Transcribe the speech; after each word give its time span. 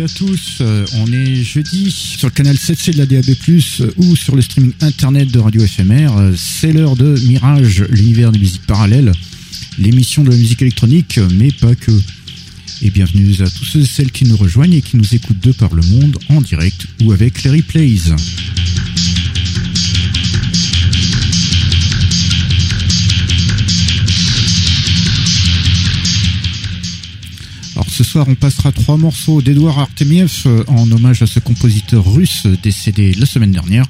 Et 0.00 0.04
à 0.04 0.08
tous. 0.08 0.58
Euh, 0.60 0.86
on 0.94 1.12
est 1.12 1.42
jeudi 1.42 1.90
sur 1.90 2.28
le 2.28 2.32
canal 2.32 2.56
7C 2.56 2.92
de 2.92 2.98
la 2.98 3.06
DAB+, 3.06 3.24
euh, 3.80 3.90
ou 3.98 4.16
sur 4.16 4.34
le 4.34 4.42
streaming 4.42 4.72
internet 4.80 5.30
de 5.30 5.38
Radio 5.38 5.66
FMR. 5.66 6.16
Euh, 6.16 6.32
C'est 6.36 6.72
l'heure 6.72 6.96
de 6.96 7.18
Mirage, 7.26 7.84
l'univers 7.90 8.32
des 8.32 8.38
musiques 8.38 8.66
parallèles, 8.66 9.12
l'émission 9.78 10.22
de 10.24 10.30
la 10.30 10.36
musique 10.36 10.62
électronique, 10.62 11.20
mais 11.34 11.50
pas 11.50 11.74
que. 11.74 11.92
Et 12.82 12.90
bienvenue 12.90 13.34
à 13.40 13.50
tous 13.50 13.64
ceux 13.64 13.80
et 13.80 13.86
celles 13.86 14.10
qui 14.10 14.24
nous 14.24 14.36
rejoignent 14.36 14.74
et 14.74 14.82
qui 14.82 14.96
nous 14.96 15.14
écoutent 15.14 15.40
de 15.40 15.52
par 15.52 15.74
le 15.74 15.82
monde, 15.82 16.16
en 16.28 16.40
direct 16.40 16.86
ou 17.02 17.12
avec 17.12 17.42
les 17.42 17.50
replays. 17.50 17.98
Soir, 28.10 28.26
on 28.28 28.34
passera 28.34 28.72
trois 28.72 28.96
morceaux 28.96 29.40
d'Edouard 29.40 29.78
Artemiev 29.78 30.42
euh, 30.46 30.64
en 30.66 30.90
hommage 30.90 31.22
à 31.22 31.28
ce 31.28 31.38
compositeur 31.38 32.12
russe 32.12 32.44
décédé 32.60 33.12
la 33.14 33.24
semaine 33.24 33.52
dernière, 33.52 33.86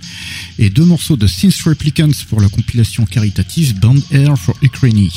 et 0.58 0.68
deux 0.68 0.84
morceaux 0.84 1.16
de 1.16 1.26
Synth 1.26 1.56
Replicants 1.64 2.10
pour 2.28 2.42
la 2.42 2.50
compilation 2.50 3.06
caritative 3.06 3.78
Band 3.78 3.96
Air 4.10 4.36
for 4.36 4.54
Ukraine. 4.60 5.08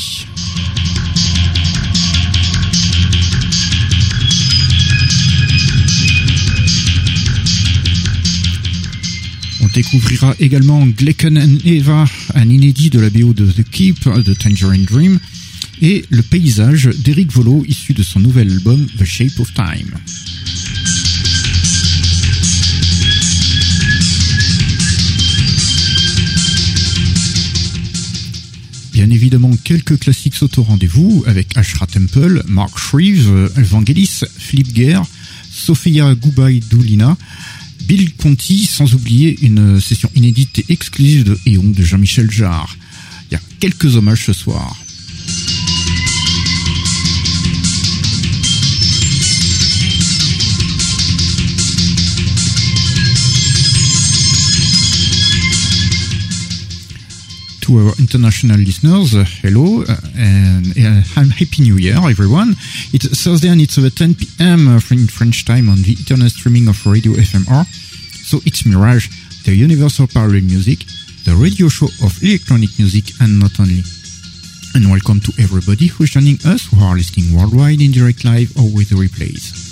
On 9.59 9.68
découvrira 9.68 10.34
également 10.40 10.86
Glecken 10.86 11.38
and 11.38 11.58
Eva, 11.66 12.06
un 12.36 12.50
inédit 12.50 12.90
de 12.90 13.02
la 13.02 13.09
BO 13.09 13.34
de 13.34 13.52
The 13.52 13.70
Keep 13.70 14.08
de 14.08 14.34
Tangerine 14.34 14.86
Dream, 14.86 15.20
et 15.82 16.06
le 16.10 16.22
paysage 16.22 16.90
d'Eric 17.04 17.32
Volo 17.32 17.64
issu 17.68 17.94
de 17.94 18.04
son 18.04 18.20
nouvel 18.20 18.52
album 18.52 18.86
The 18.98 19.06
Shape 19.06 19.40
of 19.40 19.54
Time. 19.54 19.94
Bien 28.94 29.09
évidemment, 29.09 29.52
quelques 29.64 30.00
classiques 30.00 30.36
sautent 30.36 30.59
au 30.59 30.64
rendez-vous 30.64 31.24
avec 31.25 31.58
Ashra 31.58 31.88
Temple, 31.88 32.44
Mark 32.47 32.78
Shreve, 32.78 33.52
Evangelis, 33.58 34.22
Philippe 34.38 34.72
Guerre, 34.72 35.03
Sofia 35.52 36.14
Goubaïdoulina, 36.16 37.18
Bill 37.88 38.14
Conti, 38.14 38.66
sans 38.66 38.94
oublier 38.94 39.38
une 39.42 39.81
session 39.81 40.09
inédite 40.16 40.59
et 40.59 40.66
exclusive 40.70 41.24
de 41.24 41.38
Eon 41.47 41.64
de 41.64 41.84
Jean-Michel 41.84 42.31
Jarre. 42.31 42.78
Il 43.30 43.34
y 43.34 43.38
a 43.38 43.42
quelques 43.59 43.96
hommages 43.96 44.26
ce 44.26 44.34
soir. 44.34 44.83
To 57.63 57.79
our 57.79 57.94
international 57.97 58.57
listeners, 58.57 59.16
uh, 59.16 59.24
hello 59.40 59.84
uh, 59.88 59.96
and 60.19 60.68
uh, 60.75 61.00
happy 61.40 61.63
New 61.63 61.78
Year, 61.78 61.96
everyone. 61.96 62.56
It's 62.91 63.07
Thursday 63.24 63.47
and 63.47 63.62
it's 63.62 63.78
about 63.78 63.96
10 63.96 64.16
p.m. 64.16 64.68
Uh, 64.68 64.81
in 64.91 65.07
French 65.07 65.46
time 65.46 65.69
on 65.69 65.78
the 65.84 65.96
internet 65.97 66.31
streaming 66.31 66.68
of 66.68 66.75
Radio 66.85 67.13
FMR. 67.13 67.63
So 68.28 68.40
it's 68.46 68.66
Mirage, 68.66 69.07
the 69.46 69.56
universal 69.56 70.07
parallel 70.07 70.44
music, 70.44 70.79
the 71.23 71.40
radio 71.40 71.69
show 71.69 71.88
of 72.03 72.12
electronic 72.22 72.69
music 72.78 73.16
and 73.22 73.40
not 73.40 73.56
only. 73.57 73.84
And 74.75 74.91
welcome 74.91 75.22
to 75.22 75.31
everybody 75.40 75.88
who's 75.88 76.12
joining 76.12 76.40
us 76.44 76.68
who 76.68 76.84
are 76.84 76.96
listening 76.96 77.31
worldwide 77.31 77.79
in 77.79 77.91
direct 77.91 78.25
live 78.25 78.52
or 78.59 78.68
with 78.75 78.90
the 78.90 79.00
replays. 79.00 79.62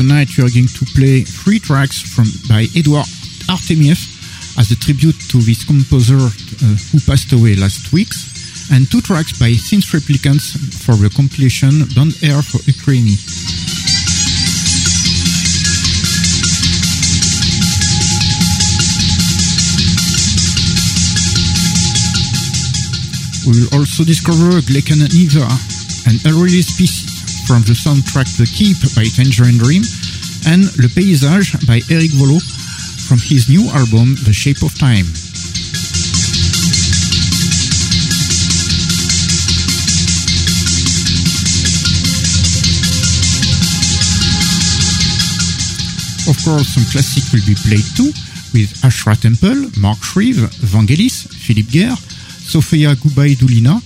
Tonight 0.00 0.32
we 0.38 0.44
are 0.44 0.48
going 0.48 0.66
to 0.66 0.86
play 0.96 1.20
three 1.20 1.58
tracks 1.58 2.00
from 2.00 2.24
by 2.48 2.64
Edouard 2.74 3.04
Artemiev 3.52 4.00
as 4.56 4.72
a 4.72 4.76
tribute 4.80 5.20
to 5.28 5.36
this 5.44 5.62
composer 5.62 6.16
uh, 6.16 6.72
who 6.88 6.96
passed 7.04 7.30
away 7.36 7.54
last 7.54 7.92
week, 7.92 8.08
and 8.72 8.90
two 8.90 9.02
tracks 9.02 9.38
by 9.38 9.52
Synth 9.52 9.92
Replicants 9.92 10.56
for 10.80 10.96
the 10.96 11.12
compilation 11.12 11.84
Band 11.92 12.16
Air 12.24 12.40
for 12.40 12.64
Ukraine. 12.64 13.12
We 23.44 23.52
will 23.52 23.68
also 23.76 24.02
discover 24.08 24.64
Glecken 24.64 25.04
and 25.04 25.12
Eva, 25.12 25.44
an 26.08 26.16
unreleased 26.24 26.78
piece 26.78 27.09
from 27.46 27.62
the 27.62 27.72
soundtrack 27.72 28.28
The 28.36 28.46
Keep 28.46 28.94
by 28.94 29.04
Tangerine 29.14 29.58
Dream, 29.58 29.82
and 30.46 30.64
Le 30.78 30.88
Paysage 30.88 31.54
by 31.66 31.80
Eric 31.90 32.10
Volo 32.16 32.38
from 33.06 33.18
his 33.18 33.48
new 33.48 33.68
album 33.70 34.16
The 34.24 34.32
Shape 34.32 34.62
of 34.62 34.76
Time. 34.78 35.06
Of 46.30 46.36
course, 46.44 46.68
some 46.68 46.86
classic 46.92 47.26
will 47.32 47.44
be 47.46 47.54
played 47.54 47.86
too, 47.96 48.12
with 48.54 48.70
Ashra 48.86 49.18
Temple, 49.18 49.70
Mark 49.80 49.98
Shreve, 50.02 50.48
Vangelis, 50.62 51.26
Philippe 51.26 51.70
Guerre, 51.70 51.96
Sofia 51.96 52.94
Gubaidulina, 52.94 53.82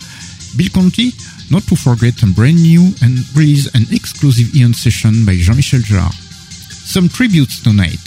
Bill 0.56 0.68
Conti, 0.70 1.12
not 1.50 1.62
to 1.64 1.76
forget 1.76 2.22
a 2.22 2.26
brand 2.26 2.62
new 2.62 2.92
and 3.02 3.18
release 3.36 3.66
an 3.74 3.84
exclusive 3.90 4.54
Eon 4.54 4.74
session 4.74 5.24
by 5.24 5.34
Jean-Michel 5.34 5.80
Jarre. 5.80 6.12
Some 6.70 7.08
tributes 7.08 7.62
tonight. 7.62 8.00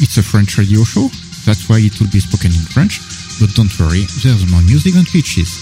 It's 0.00 0.16
a 0.16 0.22
French 0.22 0.56
radio 0.58 0.84
show, 0.84 1.08
that's 1.44 1.68
why 1.68 1.78
it 1.78 1.98
will 2.00 2.10
be 2.10 2.20
spoken 2.20 2.52
in 2.52 2.64
French, 2.70 3.00
but 3.40 3.54
don't 3.54 3.72
worry, 3.80 4.06
there's 4.22 4.48
more 4.50 4.62
music 4.62 4.94
on 4.96 5.04
Twitches. 5.04 5.58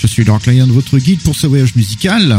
Je 0.00 0.06
suis 0.06 0.24
Dark 0.24 0.46
Lion, 0.46 0.68
votre 0.68 0.96
guide 0.98 1.18
pour 1.22 1.34
ce 1.34 1.48
voyage 1.48 1.74
musical, 1.74 2.38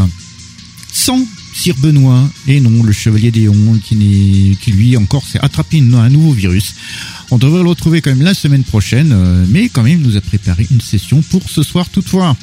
sans 0.90 1.22
Sir 1.52 1.74
Benoît, 1.76 2.26
et 2.46 2.58
non, 2.58 2.82
le 2.82 2.90
chevalier 2.90 3.30
Déon, 3.30 3.78
qui, 3.84 4.56
qui 4.62 4.72
lui 4.72 4.96
encore 4.96 5.26
s'est 5.26 5.40
attrapé 5.40 5.78
un 5.78 6.08
nouveau 6.08 6.32
virus. 6.32 6.74
On 7.30 7.36
devrait 7.36 7.62
le 7.62 7.68
retrouver 7.68 8.00
quand 8.00 8.08
même 8.08 8.22
la 8.22 8.32
semaine 8.32 8.64
prochaine, 8.64 9.12
euh, 9.12 9.44
mais 9.46 9.68
quand 9.68 9.82
même 9.82 10.00
nous 10.00 10.16
a 10.16 10.22
préparé 10.22 10.66
une 10.70 10.80
session 10.80 11.20
pour 11.20 11.50
ce 11.50 11.62
soir 11.62 11.90
toutefois. 11.90 12.34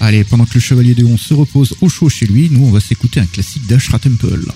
Allez, 0.00 0.24
pendant 0.24 0.44
que 0.44 0.54
le 0.54 0.60
chevalier 0.60 0.94
Déon 0.94 1.16
se 1.16 1.34
repose 1.34 1.76
au 1.80 1.88
chaud 1.88 2.08
chez 2.08 2.26
lui, 2.26 2.50
nous 2.50 2.64
on 2.64 2.72
va 2.72 2.80
s'écouter 2.80 3.20
un 3.20 3.26
classique 3.26 3.64
d'Ashra 3.68 4.00
Temple. 4.00 4.50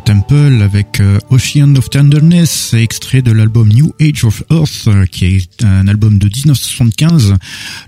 Temple 0.00 0.60
avec 0.62 1.00
euh, 1.00 1.18
Ocean 1.30 1.74
of 1.76 1.88
Tenderness, 1.88 2.74
extrait 2.74 3.22
de 3.22 3.30
l'album 3.30 3.68
New 3.68 3.92
Age 4.00 4.24
of 4.24 4.42
Earth, 4.50 4.88
euh, 4.88 5.06
qui 5.06 5.24
est 5.26 5.64
un 5.64 5.86
album 5.88 6.18
de 6.18 6.26
1975, 6.26 7.34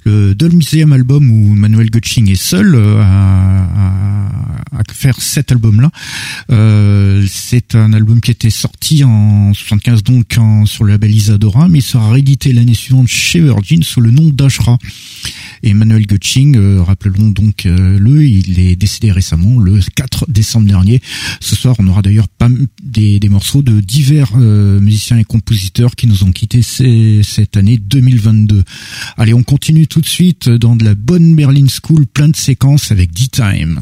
le 0.04 0.34
deuxième 0.34 0.92
album 0.92 1.30
où 1.30 1.54
Manuel 1.54 1.90
Gutsching 1.90 2.30
est 2.30 2.40
seul 2.40 2.74
euh, 2.74 3.00
à, 3.00 4.82
faire 4.92 5.20
cet 5.20 5.52
album-là. 5.52 5.90
c'est 7.28 7.74
un 7.74 7.92
album 7.92 8.20
qui 8.20 8.30
était 8.30 8.50
sorti 8.50 9.04
en 9.04 9.52
75 9.52 10.02
donc 10.04 10.38
sur 10.64 10.84
le 10.84 10.92
label 10.92 11.14
Isadora, 11.14 11.68
mais 11.68 11.80
sera 11.80 12.10
réédité 12.10 12.52
l'année 12.52 12.74
suivante 12.74 13.08
chez 13.08 13.40
Virgin 13.40 13.82
sous 13.82 14.00
le 14.00 14.10
nom 14.10 14.30
d'Ashra. 14.30 14.78
Emmanuel 15.70 16.06
Gutsching, 16.06 16.56
euh, 16.56 16.82
rappelons 16.82 17.30
donc 17.30 17.66
euh, 17.66 17.98
le, 17.98 18.24
il 18.24 18.60
est 18.60 18.76
décédé 18.76 19.10
récemment, 19.10 19.58
le 19.58 19.80
4 19.94 20.26
décembre 20.28 20.68
dernier. 20.68 21.00
Ce 21.40 21.56
soir, 21.56 21.74
on 21.78 21.88
aura 21.88 22.02
d'ailleurs 22.02 22.28
pas 22.28 22.48
des, 22.82 23.18
des, 23.18 23.28
morceaux 23.28 23.62
de 23.62 23.80
divers 23.80 24.32
euh, 24.36 24.80
musiciens 24.80 25.18
et 25.18 25.24
compositeurs 25.24 25.96
qui 25.96 26.06
nous 26.06 26.24
ont 26.24 26.32
quittés 26.32 26.62
cette 26.62 27.56
année 27.56 27.78
2022. 27.78 28.62
Allez, 29.16 29.34
on 29.34 29.42
continue 29.42 29.86
tout 29.86 30.00
de 30.00 30.06
suite 30.06 30.48
dans 30.48 30.76
de 30.76 30.84
la 30.84 30.94
bonne 30.94 31.34
Berlin 31.34 31.66
School, 31.66 32.06
plein 32.06 32.28
de 32.28 32.36
séquences 32.36 32.92
avec 32.92 33.12
D-Time. 33.12 33.80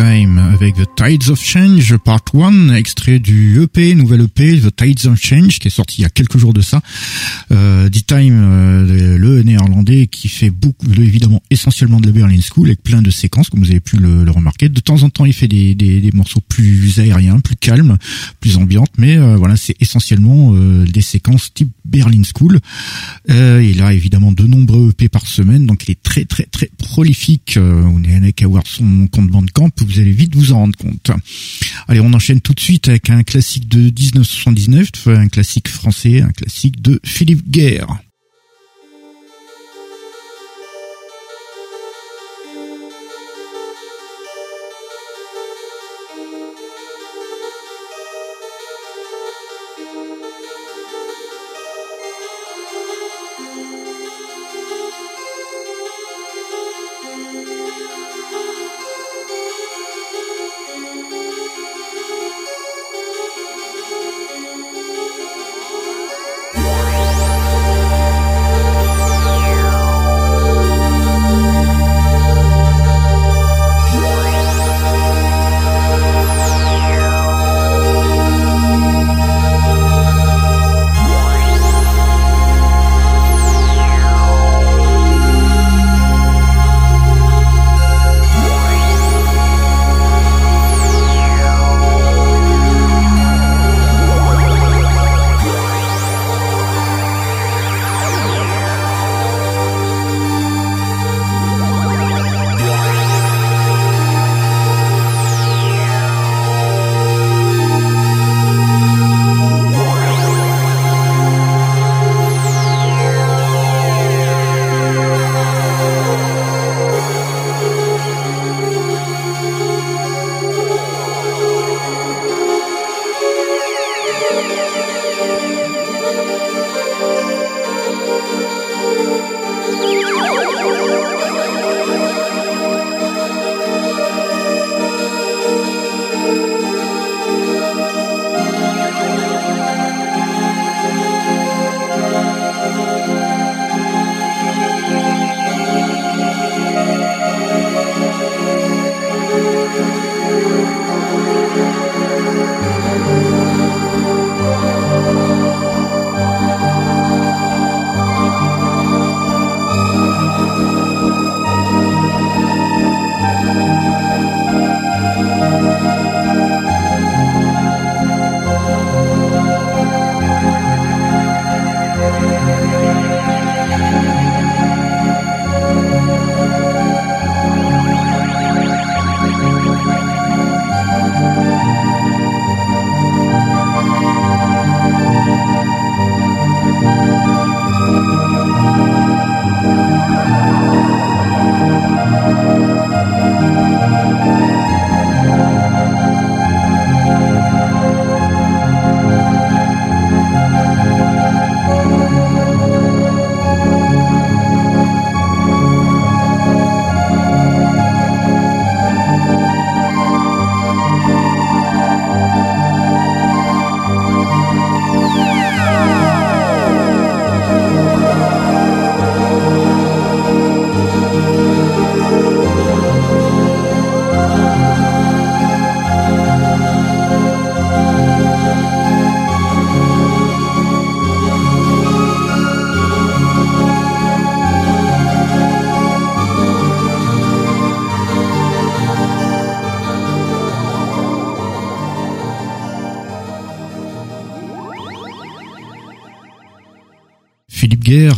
D-Time 0.00 0.38
avec 0.38 0.76
The 0.76 0.88
Tides 0.96 1.28
of 1.28 1.42
Change 1.42 1.96
Part 1.98 2.22
1, 2.32 2.74
extrait 2.74 3.18
du 3.18 3.62
EP, 3.62 3.94
nouvelle 3.94 4.22
EP, 4.22 4.58
The 4.58 4.74
Tides 4.74 5.06
of 5.06 5.20
Change, 5.20 5.58
qui 5.58 5.68
est 5.68 5.70
sorti 5.70 6.00
il 6.00 6.02
y 6.02 6.04
a 6.06 6.08
quelques 6.08 6.38
jours 6.38 6.54
de 6.54 6.62
ça. 6.62 6.80
Euh, 7.52 7.90
D-Time, 7.90 8.40
euh, 8.42 9.18
le 9.18 9.42
néerlandais 9.42 10.06
qui 10.06 10.28
fait 10.28 10.48
beaucoup, 10.48 10.86
évidemment, 10.92 11.42
essentiellement 11.50 12.00
de 12.00 12.06
la 12.06 12.12
Berlin 12.12 12.40
School, 12.40 12.68
avec 12.68 12.82
plein 12.82 13.02
de 13.02 13.10
séquences, 13.10 13.50
comme 13.50 13.60
vous 13.60 13.70
avez 13.70 13.80
pu 13.80 13.98
le, 13.98 14.30
remarquer. 14.30 14.70
De 14.70 14.80
temps 14.80 15.02
en 15.02 15.10
temps, 15.10 15.26
il 15.26 15.34
fait 15.34 15.48
des, 15.48 15.74
des, 15.74 16.10
morceaux 16.14 16.40
plus 16.40 16.98
aériens, 16.98 17.38
plus 17.40 17.56
calmes, 17.56 17.98
plus 18.40 18.56
ambiantes, 18.56 18.92
mais 18.96 19.18
euh, 19.18 19.36
voilà, 19.36 19.56
c'est 19.56 19.76
essentiellement 19.80 20.54
euh, 20.54 20.84
des 20.86 21.02
séquences 21.02 21.52
type 21.52 21.72
Berlin 21.84 22.22
School. 22.22 22.58
Il 23.28 23.82
a 23.82 23.92
évidemment 23.92 24.32
de 24.32 24.44
nombreux 24.44 24.90
EP 24.90 25.08
par 25.08 25.26
semaine, 25.26 25.66
donc 25.66 25.86
il 25.86 25.92
est 25.92 26.02
très 26.02 26.24
très 26.24 26.44
très 26.44 26.70
prolifique. 26.78 27.58
vous 27.58 28.00
n'avez 28.00 28.32
qu'à 28.32 28.46
voir 28.46 28.62
son 28.66 29.06
compte 29.08 29.28
Bandcamp, 29.28 29.70
vous 29.90 30.00
allez 30.00 30.12
vite 30.12 30.34
vous 30.34 30.52
en 30.52 30.58
rendre 30.58 30.76
compte. 30.76 31.10
Allez, 31.88 32.00
on 32.00 32.12
enchaîne 32.12 32.40
tout 32.40 32.54
de 32.54 32.60
suite 32.60 32.88
avec 32.88 33.10
un 33.10 33.22
classique 33.22 33.68
de 33.68 33.80
1979, 33.80 35.08
un 35.08 35.28
classique 35.28 35.68
français, 35.68 36.20
un 36.20 36.30
classique 36.30 36.80
de 36.80 37.00
Philippe 37.04 37.50
Guerre. 37.50 37.98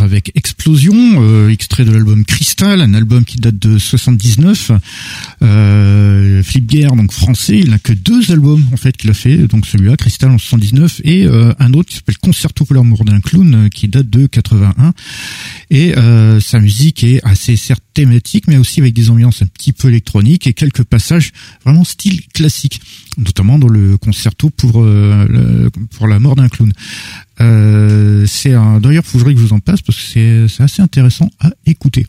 Avec 0.03 0.33
Explosion, 0.35 0.95
euh, 0.95 1.49
extrait 1.49 1.85
de 1.85 1.93
l'album 1.93 2.25
Crystal, 2.25 2.81
un 2.81 2.95
album 2.95 3.25
qui 3.25 3.37
date 3.39 3.59
de 3.59 3.79
79. 3.79 4.73
Euh, 5.43 6.43
Philippe 6.43 6.67
Guerre, 6.67 6.97
donc 6.97 7.13
français, 7.13 7.59
il 7.59 7.71
n'a 7.71 7.79
que 7.79 7.93
deux 7.93 8.31
albums 8.31 8.65
en 8.73 8.77
fait 8.77 8.97
qu'il 8.97 9.11
a 9.11 9.15
fait, 9.15 9.37
donc 9.49 9.67
celui-là, 9.67 9.97
Crystal 9.97 10.31
en 10.31 10.39
79, 10.39 11.01
et 11.05 11.27
euh, 11.27 11.53
un 11.59 11.73
autre 11.73 11.91
qui 11.91 11.97
s'appelle 11.97 12.19
Concerto 12.19 12.65
pour 12.65 12.75
l'amour 12.75 13.05
d'un 13.05 13.21
clown, 13.21 13.55
euh, 13.55 13.69
qui 13.69 13.89
date 13.89 14.11
de 14.11 14.27
81. 14.27 14.93
Et 15.71 15.95
sa 16.41 16.61
musique 16.61 17.03
est 17.03 17.21
assez 17.25 17.57
certes 17.57 17.83
thématique, 17.95 18.45
mais 18.47 18.57
aussi 18.57 18.81
avec 18.81 18.95
des 18.95 19.11
ambiances 19.11 19.43
un 19.43 19.47
petit 19.47 19.73
peu 19.73 19.89
électroniques 19.89 20.47
et 20.47 20.53
quelques 20.53 20.85
passages 20.85 21.33
vraiment 21.65 21.85
style 21.85 22.27
classique, 22.29 22.81
notamment 23.19 23.59
dans 23.59 23.69
le 23.69 23.97
concerto 23.97 24.51
pour 24.51 24.87
pour 25.91 26.09
la 26.09 26.19
mort 26.19 26.37
d'un 26.37 26.49
clown. 26.49 26.73
Euh, 27.43 28.25
c'est 28.27 28.53
un, 28.53 28.81
d'ailleurs, 28.81 29.05
faut 29.05 29.19
que 29.19 29.31
je 29.31 29.37
vous 29.37 29.53
en 29.53 29.59
passe 29.59 29.83
parce 29.83 29.99
que 29.99 30.47
c'est, 30.49 30.63
assez 30.63 30.83
intéressant 30.83 31.29
à 31.41 31.51
écouter. 31.67 32.07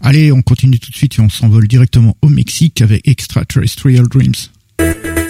Allez, 0.00 0.32
on 0.32 0.42
continue 0.42 0.78
tout 0.78 0.90
de 0.90 0.96
suite 0.96 1.18
et 1.18 1.20
on 1.20 1.28
s'envole 1.28 1.68
directement 1.68 2.16
au 2.22 2.28
Mexique 2.28 2.80
avec 2.82 3.06
Extraterrestrial 3.06 4.06
Dreams. 4.08 5.29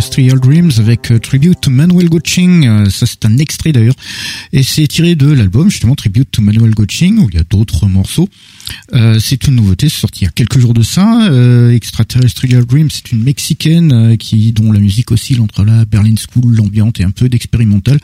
Extraterrestrial 0.00 0.40
Dreams 0.40 0.70
avec 0.78 1.10
euh, 1.10 1.18
Tribute 1.18 1.60
to 1.60 1.70
Manuel 1.70 2.08
Goching. 2.08 2.66
Euh, 2.66 2.88
ça, 2.88 3.04
c'est 3.04 3.26
un 3.26 3.36
extrait 3.36 3.70
d'ailleurs. 3.70 3.94
Et 4.50 4.62
c'est 4.62 4.86
tiré 4.86 5.14
de 5.14 5.30
l'album, 5.30 5.68
justement, 5.68 5.94
Tribute 5.94 6.30
to 6.30 6.40
Manuel 6.40 6.70
Goching, 6.70 7.18
où 7.18 7.28
il 7.28 7.36
y 7.36 7.38
a 7.38 7.44
d'autres 7.44 7.86
morceaux. 7.86 8.26
Euh, 8.92 9.18
c'est 9.20 9.46
une 9.46 9.56
nouveauté, 9.56 9.88
c'est 9.88 10.00
sorti 10.00 10.22
il 10.22 10.24
y 10.24 10.28
a 10.28 10.30
quelques 10.30 10.58
jours 10.58 10.74
de 10.74 10.82
ça. 10.82 11.28
Euh, 11.28 11.70
Extraterrestrial 11.70 12.64
Dream, 12.64 12.90
c'est 12.90 13.12
une 13.12 13.22
mexicaine 13.22 13.92
euh, 13.92 14.16
qui 14.16 14.52
dont 14.52 14.72
la 14.72 14.80
musique 14.80 15.10
oscille 15.10 15.40
entre 15.40 15.64
la 15.64 15.84
Berlin 15.84 16.14
School, 16.16 16.56
l'ambiante 16.56 17.00
et 17.00 17.04
un 17.04 17.10
peu 17.10 17.28
d'expérimental. 17.28 17.98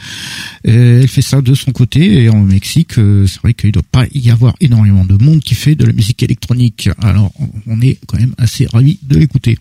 elle 0.64 1.09
fait 1.09 1.22
ça 1.22 1.41
de 1.41 1.55
son 1.55 1.72
côté 1.72 2.22
et 2.22 2.28
en 2.28 2.43
Mexique, 2.43 2.95
c'est 2.95 3.41
vrai 3.41 3.55
qu'il 3.55 3.72
doit 3.72 3.82
pas 3.91 4.07
y 4.14 4.30
avoir 4.30 4.55
énormément 4.61 5.05
de 5.05 5.14
monde 5.22 5.41
qui 5.41 5.55
fait 5.55 5.74
de 5.74 5.84
la 5.84 5.93
musique 5.93 6.22
électronique. 6.22 6.89
Alors 7.01 7.32
on 7.66 7.80
est 7.80 7.99
quand 8.07 8.18
même 8.18 8.34
assez 8.39 8.66
ravis 8.66 8.99
de 9.03 9.18
l'écouter. 9.18 9.59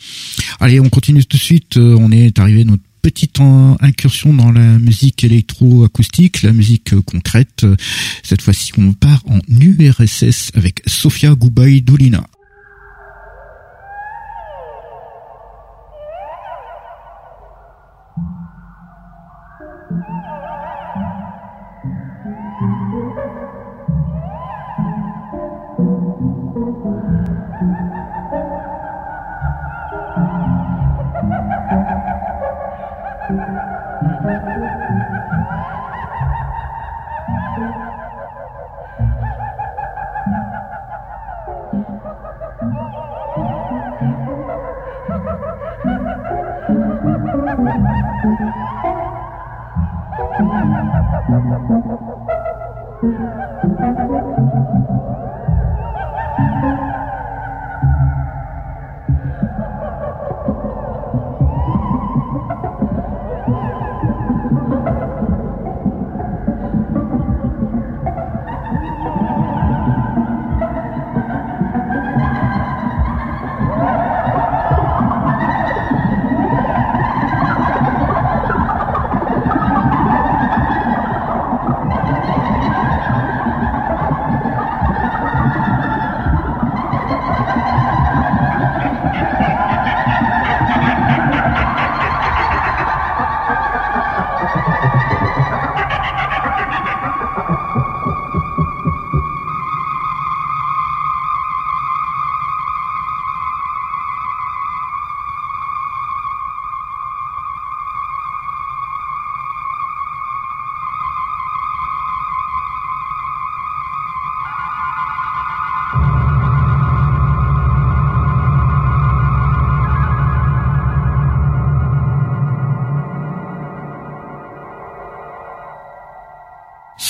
Allez, 0.60 0.80
on 0.80 0.90
continue 0.90 1.26
tout 1.26 1.38
de 1.38 1.42
suite. 1.42 1.78
on 1.78 2.12
est 2.12 2.38
arrivé 2.40 2.62
à 2.62 2.66
notre 2.66 2.84
petite 3.06 3.40
incursion 3.82 4.34
dans 4.34 4.52
la 4.52 4.80
musique 4.80 5.24
électro-acoustique, 5.24 6.42
la 6.42 6.54
musique 6.54 7.00
concrète. 7.02 7.64
Cette 8.24 8.42
fois-ci, 8.42 8.72
on 8.80 8.94
part 8.94 9.22
en 9.28 9.38
URSS 9.48 10.50
avec 10.56 10.82
Sofia 10.88 11.36
Gubay-Dolina. 11.36 12.26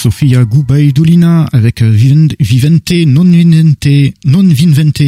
Sofia 0.05 0.45
Gubaidulina 0.45 1.49
avec 1.51 1.81
euh, 1.81 1.89
Vivente 1.89 2.91
Non 3.07 3.23
Vivente 3.23 3.87
Non 4.23 4.43
Vinvente 4.43 5.01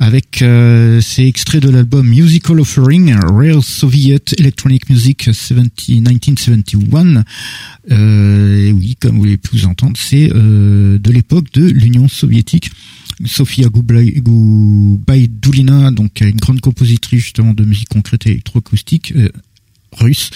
avec 0.00 0.42
euh, 0.42 1.00
ces 1.00 1.26
extraits 1.26 1.62
de 1.62 1.70
l'album 1.70 2.08
Musical 2.08 2.58
Offering 2.58 3.14
Real 3.14 3.62
Soviet 3.62 4.34
Electronic 4.36 4.90
Music 4.90 5.28
1971 5.28 7.22
euh, 7.92 8.72
oui 8.72 8.96
comme 9.00 9.18
vous 9.18 9.24
l'avez 9.26 9.36
pu 9.36 9.64
entendre 9.64 9.96
c'est 9.96 10.28
euh, 10.34 10.98
de 10.98 11.12
l'époque 11.12 11.52
de 11.52 11.64
l'Union 11.64 12.08
soviétique. 12.08 12.68
Sofia 13.26 13.68
Gubaidulina 13.68 15.92
donc 15.92 16.20
une 16.20 16.32
grande 16.32 16.60
compositrice 16.60 17.22
justement 17.22 17.54
de 17.54 17.64
musique 17.64 17.90
concrète 17.90 18.26
et 18.26 18.32
électroacoustique 18.32 19.14
russe. 19.96 20.30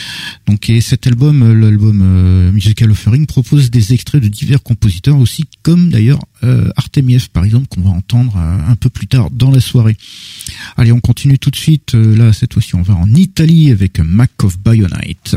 Donc 0.47 0.69
et 0.71 0.81
cet 0.81 1.07
album, 1.07 1.43
euh, 1.43 1.55
l'album 1.55 2.01
euh, 2.03 2.53
Musical 2.53 2.91
Offering, 2.91 3.27
propose 3.27 3.71
des 3.71 3.93
extraits 3.93 4.23
de 4.23 4.29
divers 4.29 4.63
compositeurs 4.63 5.19
aussi, 5.19 5.45
comme 5.63 5.91
d'ailleurs 5.91 6.21
euh, 6.45 6.71
Artemiev 6.77 7.29
par 7.31 7.45
exemple, 7.45 7.69
qu'on 7.69 7.83
va 7.83 7.91
entendre 7.91 8.37
un 8.37 8.77
peu 8.77 8.91
plus 8.91 9.07
tard 9.07 9.31
dans 9.31 9.51
la 9.51 9.61
soirée. 9.61 9.97
Allez, 10.77 10.93
on 10.93 11.01
continue 11.01 11.39
tout 11.39 11.51
de 11.51 11.57
suite. 11.57 11.95
là, 11.95 12.33
cette 12.33 12.55
fois-ci, 12.55 12.75
on 12.75 12.83
va 12.83 12.95
en 12.95 13.13
Italie 13.15 13.71
avec 13.71 14.01
Mac 14.01 14.31
of 14.43 14.59
Bionite. 14.59 15.37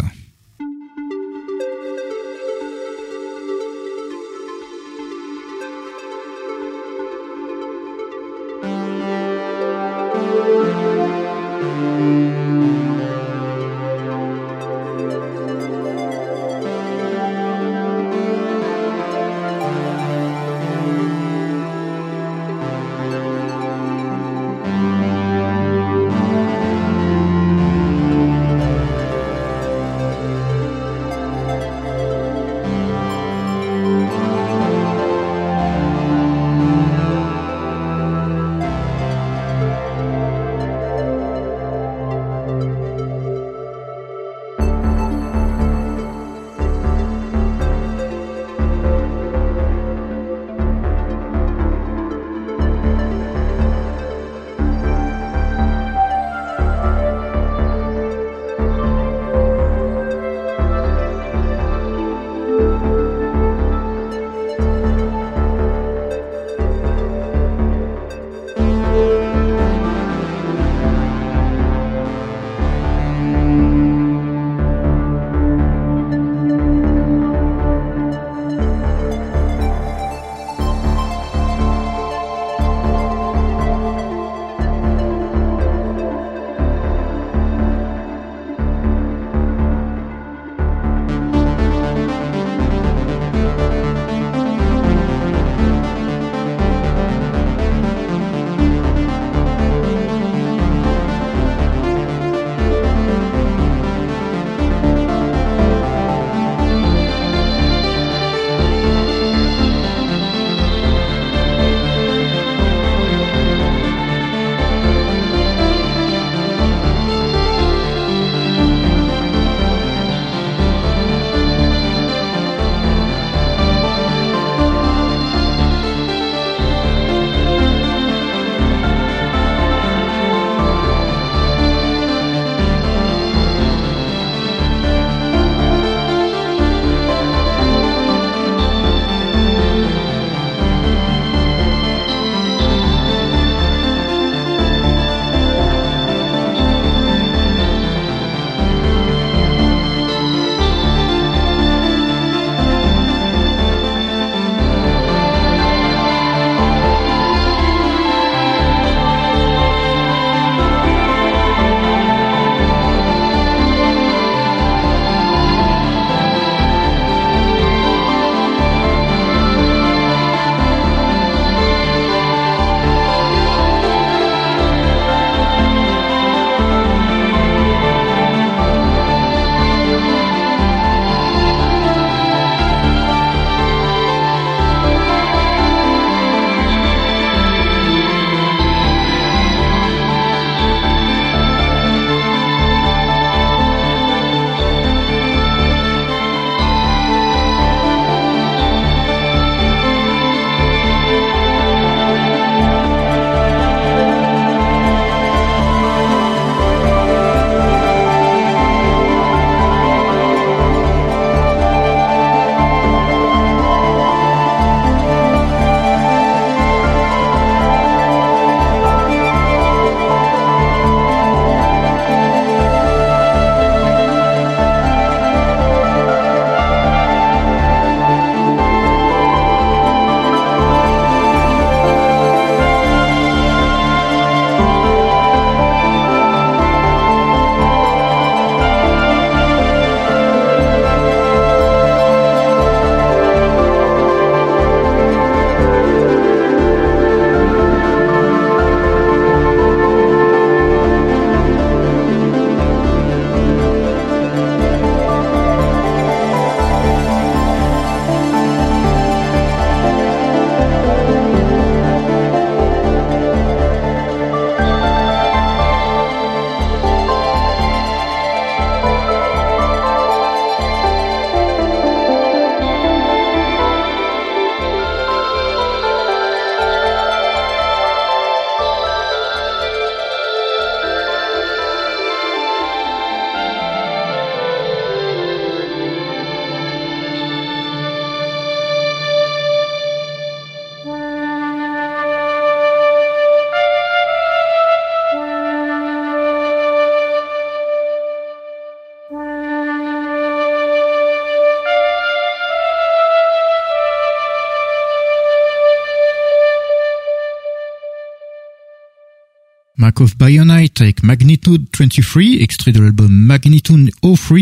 Of 310.04 310.18
Bionite 310.18 310.82
avec 310.82 311.02
Magnitude 311.02 311.66
23, 311.78 312.22
extrait 312.40 312.72
de 312.72 312.82
l'album 312.82 313.12
Magnitude 313.12 313.90
03. 314.04 314.38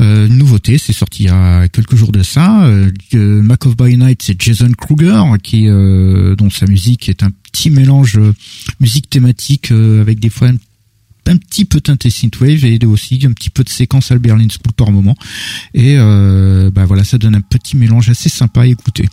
Euh, 0.00 0.28
nouveauté, 0.28 0.78
c'est 0.78 0.92
sorti 0.92 1.24
il 1.24 1.26
y 1.26 1.30
a 1.30 1.68
quelques 1.68 1.96
jours 1.96 2.12
de 2.12 2.22
ça. 2.22 2.66
Euh, 2.66 2.92
Mac 3.14 3.66
of 3.66 3.76
Bionite, 3.76 4.22
c'est 4.22 4.40
Jason 4.40 4.70
Kruger, 4.72 5.22
qui 5.42 5.68
euh, 5.68 6.36
dont 6.36 6.50
sa 6.50 6.66
musique 6.66 7.08
est 7.08 7.22
un 7.22 7.30
petit 7.30 7.70
mélange 7.70 8.18
euh, 8.18 8.34
musique 8.80 9.08
thématique 9.08 9.72
avec 9.72 10.20
des 10.20 10.30
fois 10.30 10.48
un 11.26 11.36
petit 11.36 11.64
peu 11.64 11.80
teinté 11.80 12.10
synthwave 12.10 12.64
et 12.64 12.78
aussi 12.84 13.20
un 13.24 13.32
petit 13.32 13.50
peu 13.50 13.64
de 13.64 13.70
séquence 13.70 14.12
à 14.12 14.18
Berlin 14.18 14.48
School 14.48 14.72
par 14.76 14.92
moment. 14.92 15.16
Et 15.74 15.96
bah 15.96 16.84
voilà, 16.84 17.04
ça 17.04 17.16
donne 17.16 17.34
un 17.34 17.40
petit 17.40 17.76
mélange 17.76 18.10
assez 18.10 18.28
sympa 18.28 18.62
à 18.62 18.66
écouter. 18.66 19.08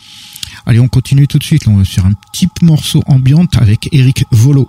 Allez, 0.66 0.80
on 0.80 0.88
continue 0.88 1.28
tout 1.28 1.38
de 1.38 1.44
suite. 1.44 1.68
on 1.68 1.78
va 1.78 1.86
faire 1.86 2.06
un 2.06 2.14
petit 2.34 2.48
morceau 2.62 3.02
ambiante 3.06 3.56
avec 3.58 3.88
Eric 3.92 4.26
Volo. 4.32 4.68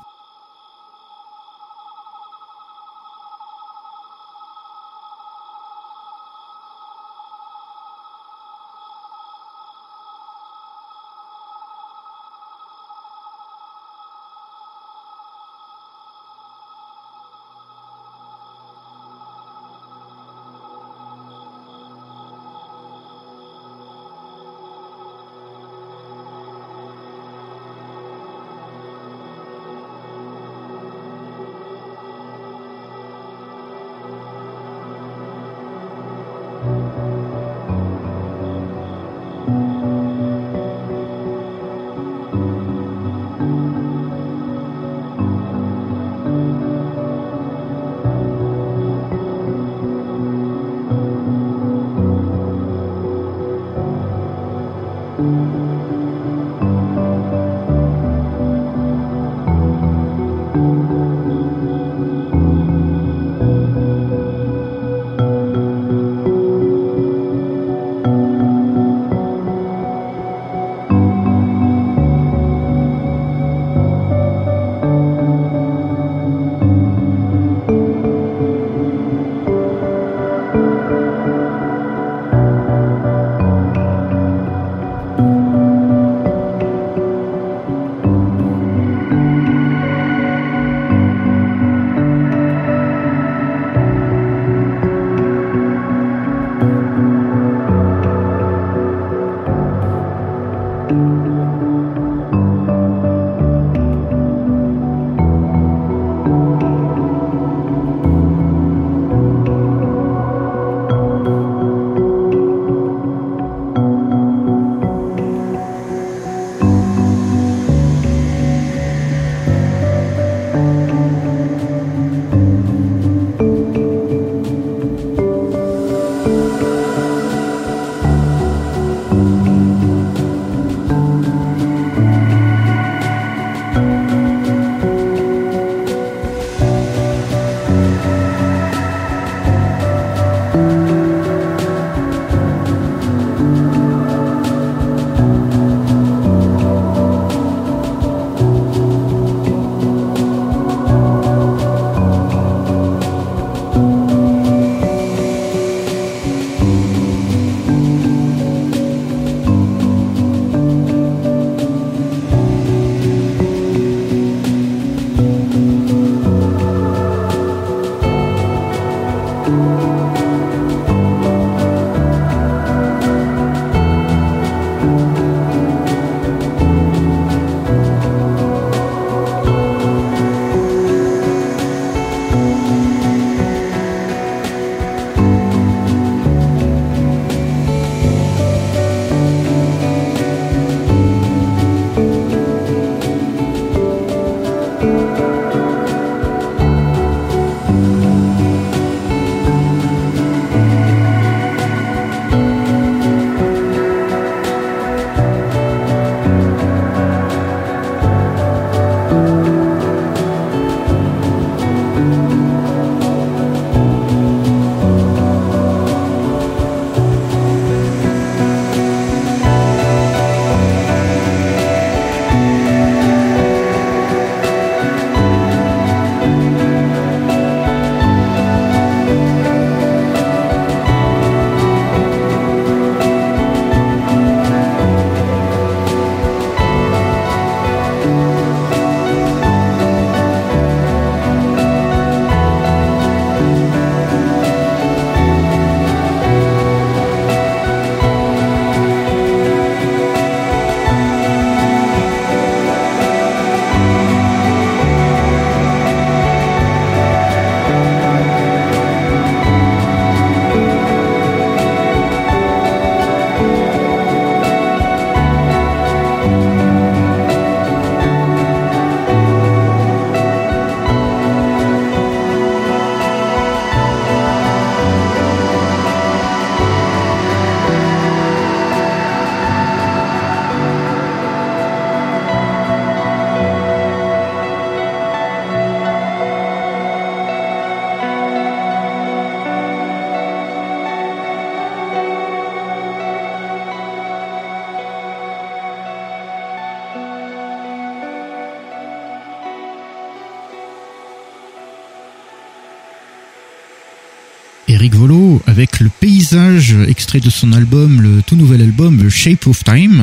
De 307.20 307.30
son 307.30 307.52
album, 307.52 308.00
le 308.00 308.22
tout 308.22 308.36
nouvel 308.36 308.62
album 308.62 309.08
Shape 309.08 309.46
of 309.46 309.62
Time. 309.64 310.02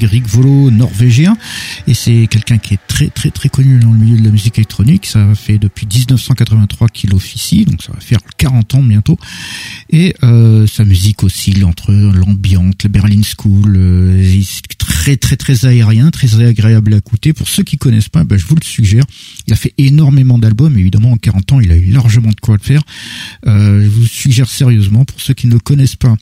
Eric 0.00 0.26
Volo 0.28 0.70
norvégien 0.70 1.36
et 1.86 1.94
c'est 1.94 2.26
quelqu'un 2.28 2.58
qui 2.58 2.74
est 2.74 2.85
très 2.96 3.10
très 3.10 3.30
très 3.30 3.50
connu 3.50 3.78
dans 3.78 3.92
le 3.92 3.98
milieu 3.98 4.16
de 4.16 4.24
la 4.24 4.30
musique 4.30 4.56
électronique. 4.56 5.04
Ça 5.04 5.34
fait 5.34 5.58
depuis 5.58 5.86
1983 5.86 6.88
qu'il 6.88 7.12
officie, 7.14 7.66
donc 7.66 7.82
ça 7.82 7.92
va 7.92 8.00
faire 8.00 8.20
40 8.38 8.74
ans 8.76 8.82
bientôt. 8.82 9.18
Et 9.90 10.14
euh, 10.22 10.66
sa 10.66 10.82
musique 10.86 11.22
oscille 11.22 11.62
entre 11.66 11.92
l'ambiante, 11.92 12.84
le 12.84 12.88
Berlin 12.88 13.20
School, 13.20 13.74
euh, 13.76 14.40
très 14.78 15.18
très 15.18 15.36
très 15.36 15.66
aérien, 15.66 16.10
très 16.10 16.40
agréable 16.40 16.94
à 16.94 16.96
écouter. 16.96 17.34
Pour 17.34 17.48
ceux 17.48 17.64
qui 17.64 17.76
connaissent 17.76 18.08
pas, 18.08 18.24
ben, 18.24 18.38
je 18.38 18.46
vous 18.46 18.54
le 18.54 18.64
suggère. 18.64 19.04
Il 19.46 19.52
a 19.52 19.56
fait 19.56 19.74
énormément 19.76 20.38
d'albums, 20.38 20.78
évidemment 20.78 21.12
en 21.12 21.18
40 21.18 21.52
ans, 21.52 21.60
il 21.60 21.72
a 21.72 21.76
eu 21.76 21.90
largement 21.90 22.30
de 22.30 22.40
quoi 22.40 22.56
le 22.56 22.62
faire. 22.62 22.80
Euh, 23.46 23.82
je 23.82 23.88
vous 23.88 24.06
suggère 24.06 24.48
sérieusement 24.48 25.04
pour 25.04 25.20
ceux 25.20 25.34
qui 25.34 25.48
ne 25.48 25.52
le 25.52 25.60
connaissent 25.60 25.96
pas. 25.96 26.16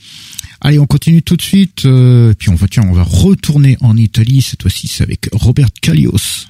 Allez, 0.61 0.81
on 0.81 0.87
continue 0.87 1.23
tout 1.23 1.37
de 1.37 1.43
suite. 1.43 1.85
Euh, 1.85 2.35
puis 2.37 2.49
on 2.49 2.57
va 2.57 2.67
tiens, 2.67 2.83
on 2.83 2.95
va 2.95 3.05
retourner 3.05 3.77
en 3.81 3.97
Italie. 3.97 4.43
Cette 4.43 4.63
fois-ci, 4.63 4.89
c'est 4.89 5.05
avec 5.05 5.29
Robert 5.31 5.69
Callios. 5.81 6.49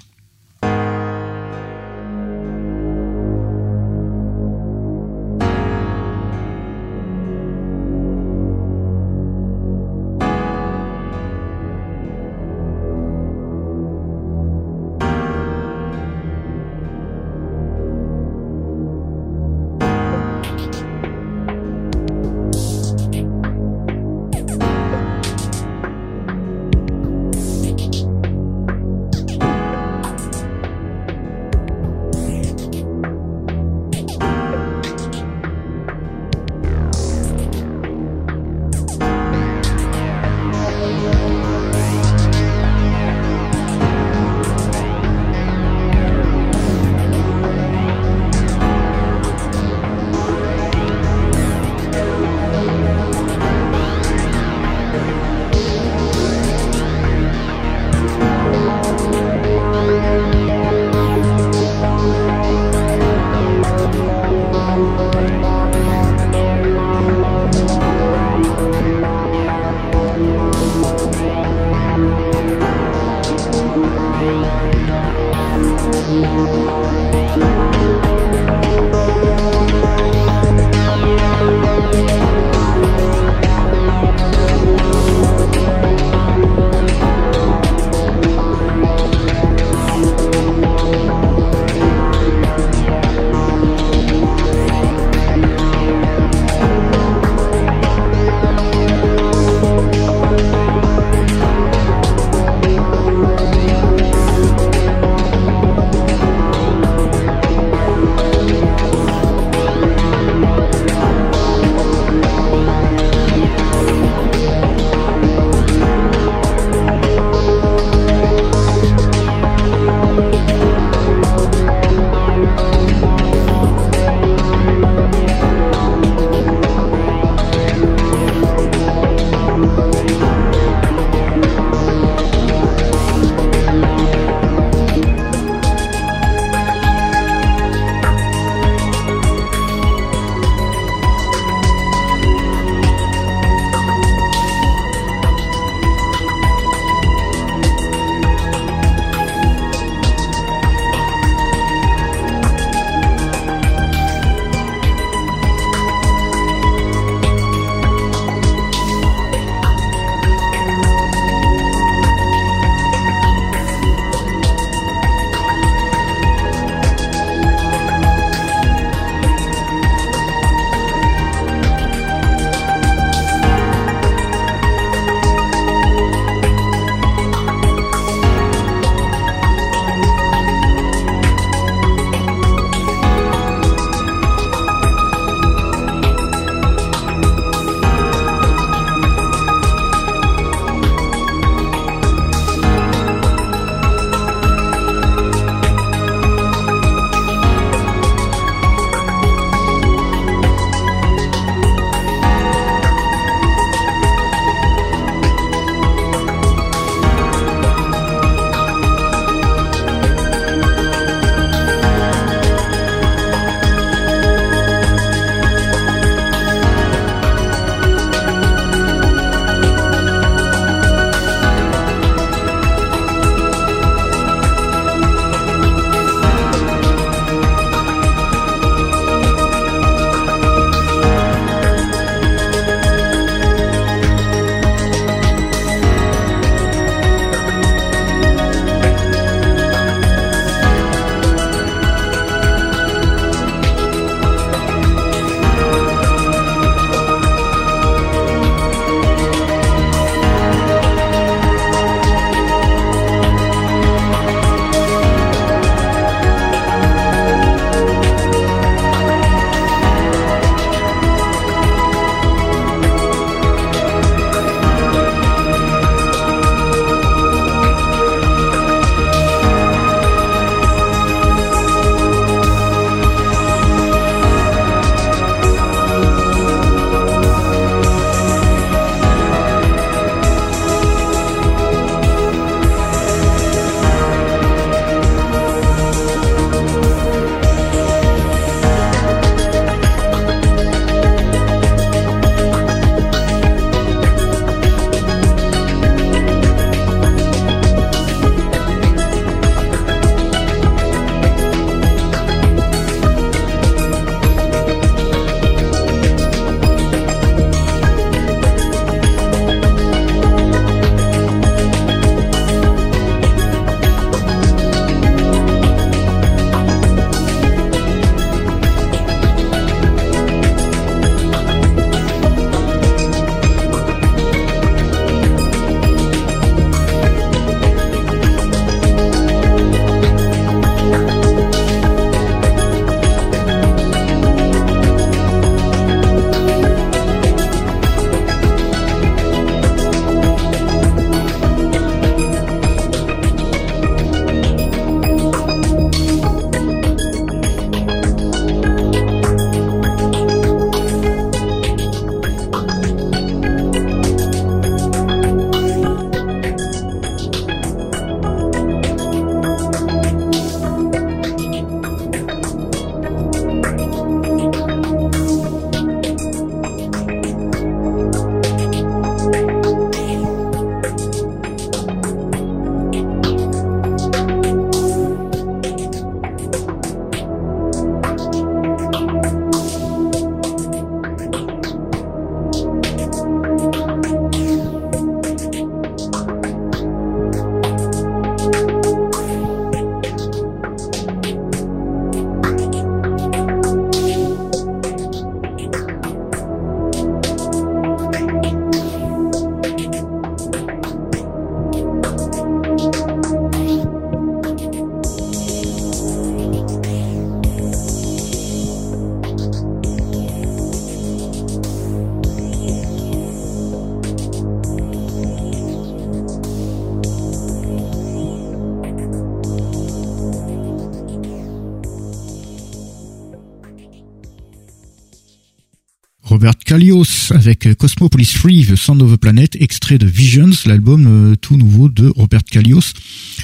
Cosmopolis 427.95 428.33
Free, 428.35 428.67
The 428.67 428.75
Sound 428.75 429.03
of 429.03 429.13
the 429.13 429.17
Planet, 429.17 429.57
extrait 429.61 429.99
de 429.99 430.07
Visions, 430.07 430.51
l'album 430.67 431.07
euh, 431.07 431.37
tout 431.37 431.57
nouveau 431.57 431.89
de 431.89 432.13
Robert 432.17 432.43
Kalios. 432.43 432.93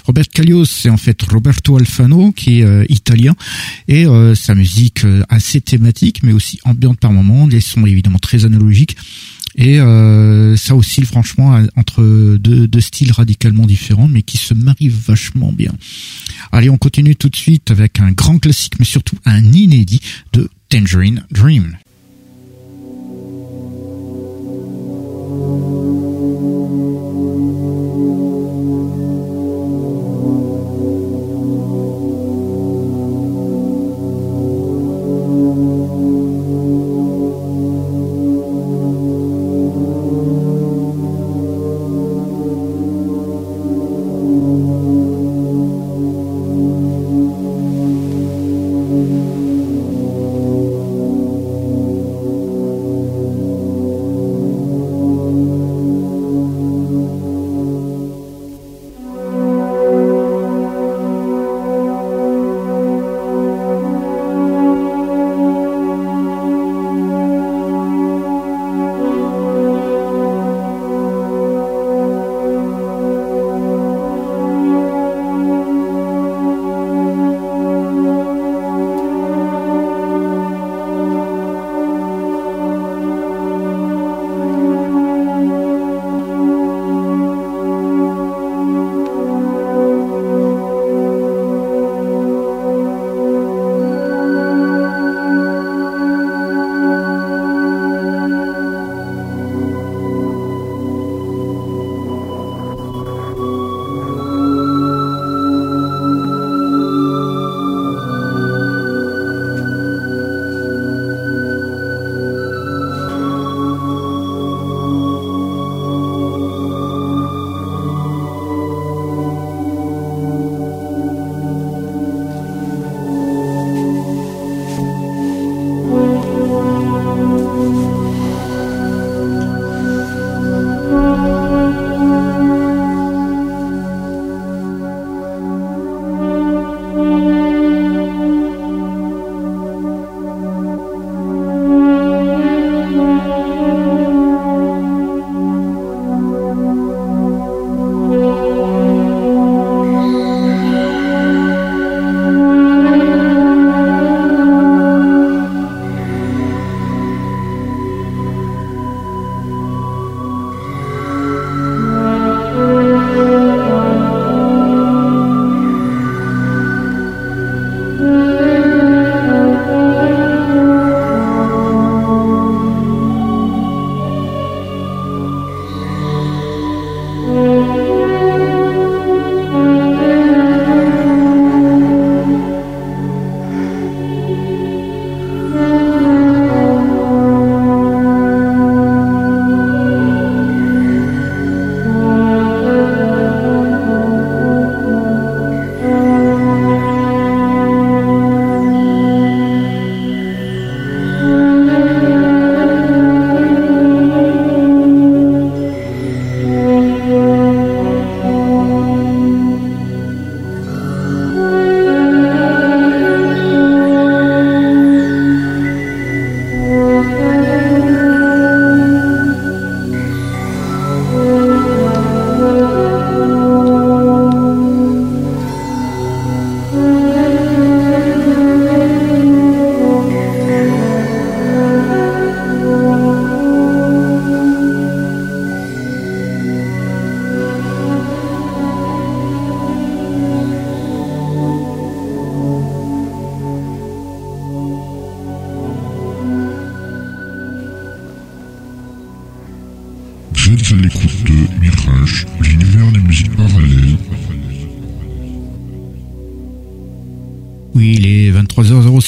Robert 0.05 0.29
Kalios, 0.29 0.65
c'est 0.65 0.91
en 0.91 0.97
fait 0.97 1.23
Roberto 1.23 1.77
Alfano, 1.77 2.33
qui 2.33 2.59
est 2.59 2.65
euh, 2.65 2.85
italien, 2.89 3.37
et 3.87 4.07
euh, 4.07 4.35
sa 4.35 4.57
musique 4.57 5.07
assez 5.29 5.61
thématique, 5.61 6.25
mais 6.25 6.33
aussi 6.33 6.59
ambiante 6.65 6.99
par 6.99 7.13
moments, 7.13 7.47
les 7.47 7.61
sons 7.61 7.87
évidemment 7.87 8.19
très 8.19 8.45
analogiques. 8.45 8.97
Et 9.57 9.79
ça 10.57 10.77
oscille 10.77 11.05
franchement 11.05 11.61
entre 11.75 12.03
deux, 12.37 12.69
deux, 12.69 12.81
styles 12.81 13.11
radicalement 13.11 13.67
différents, 13.67 14.07
mais 14.07 14.23
qui 14.23 14.39
se 14.39 14.55
marient 14.55 14.89
vachement 14.89 15.53
bien. 15.53 15.73
Allez, 16.53 16.71
on 16.71 16.79
continue 16.79 17.17
tout 17.17 17.29
de 17.29 17.37
suite 17.37 17.73
avec 17.73 17.99
un 17.99 18.13
grand 18.13 18.39
classique, 18.39 18.75
mais 18.79 18.85
surtout 18.85 19.17
un 19.25 19.45
inédit 19.53 20.01
de 20.33 20.49
Tangerine 20.69 21.25
Dream. 21.33 21.77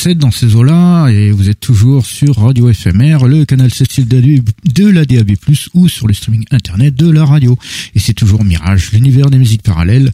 Dans 0.09 0.33
ces 0.33 0.57
eaux-là 0.57 1.09
et 1.09 1.31
vous 1.31 1.49
êtes 1.49 1.61
toujours 1.61 2.07
sur 2.07 2.39
Radio 2.39 2.73
FMR, 2.73 3.25
le 3.29 3.45
canal 3.45 3.73
7 3.73 4.09
de 4.09 4.89
la 4.89 5.05
DAB+, 5.05 5.33
ou 5.75 5.89
sur 5.89 6.09
le 6.09 6.15
streaming 6.15 6.45
internet 6.51 6.95
de 6.97 7.09
la 7.09 7.25
radio. 7.25 7.57
Et 7.95 8.01
c'est 8.01 8.13
toujours 8.13 8.45
Mirage, 8.45 8.91
l'univers 8.93 9.31
des 9.31 9.39
musiques 9.39 9.63
parallèles. 9.63 10.11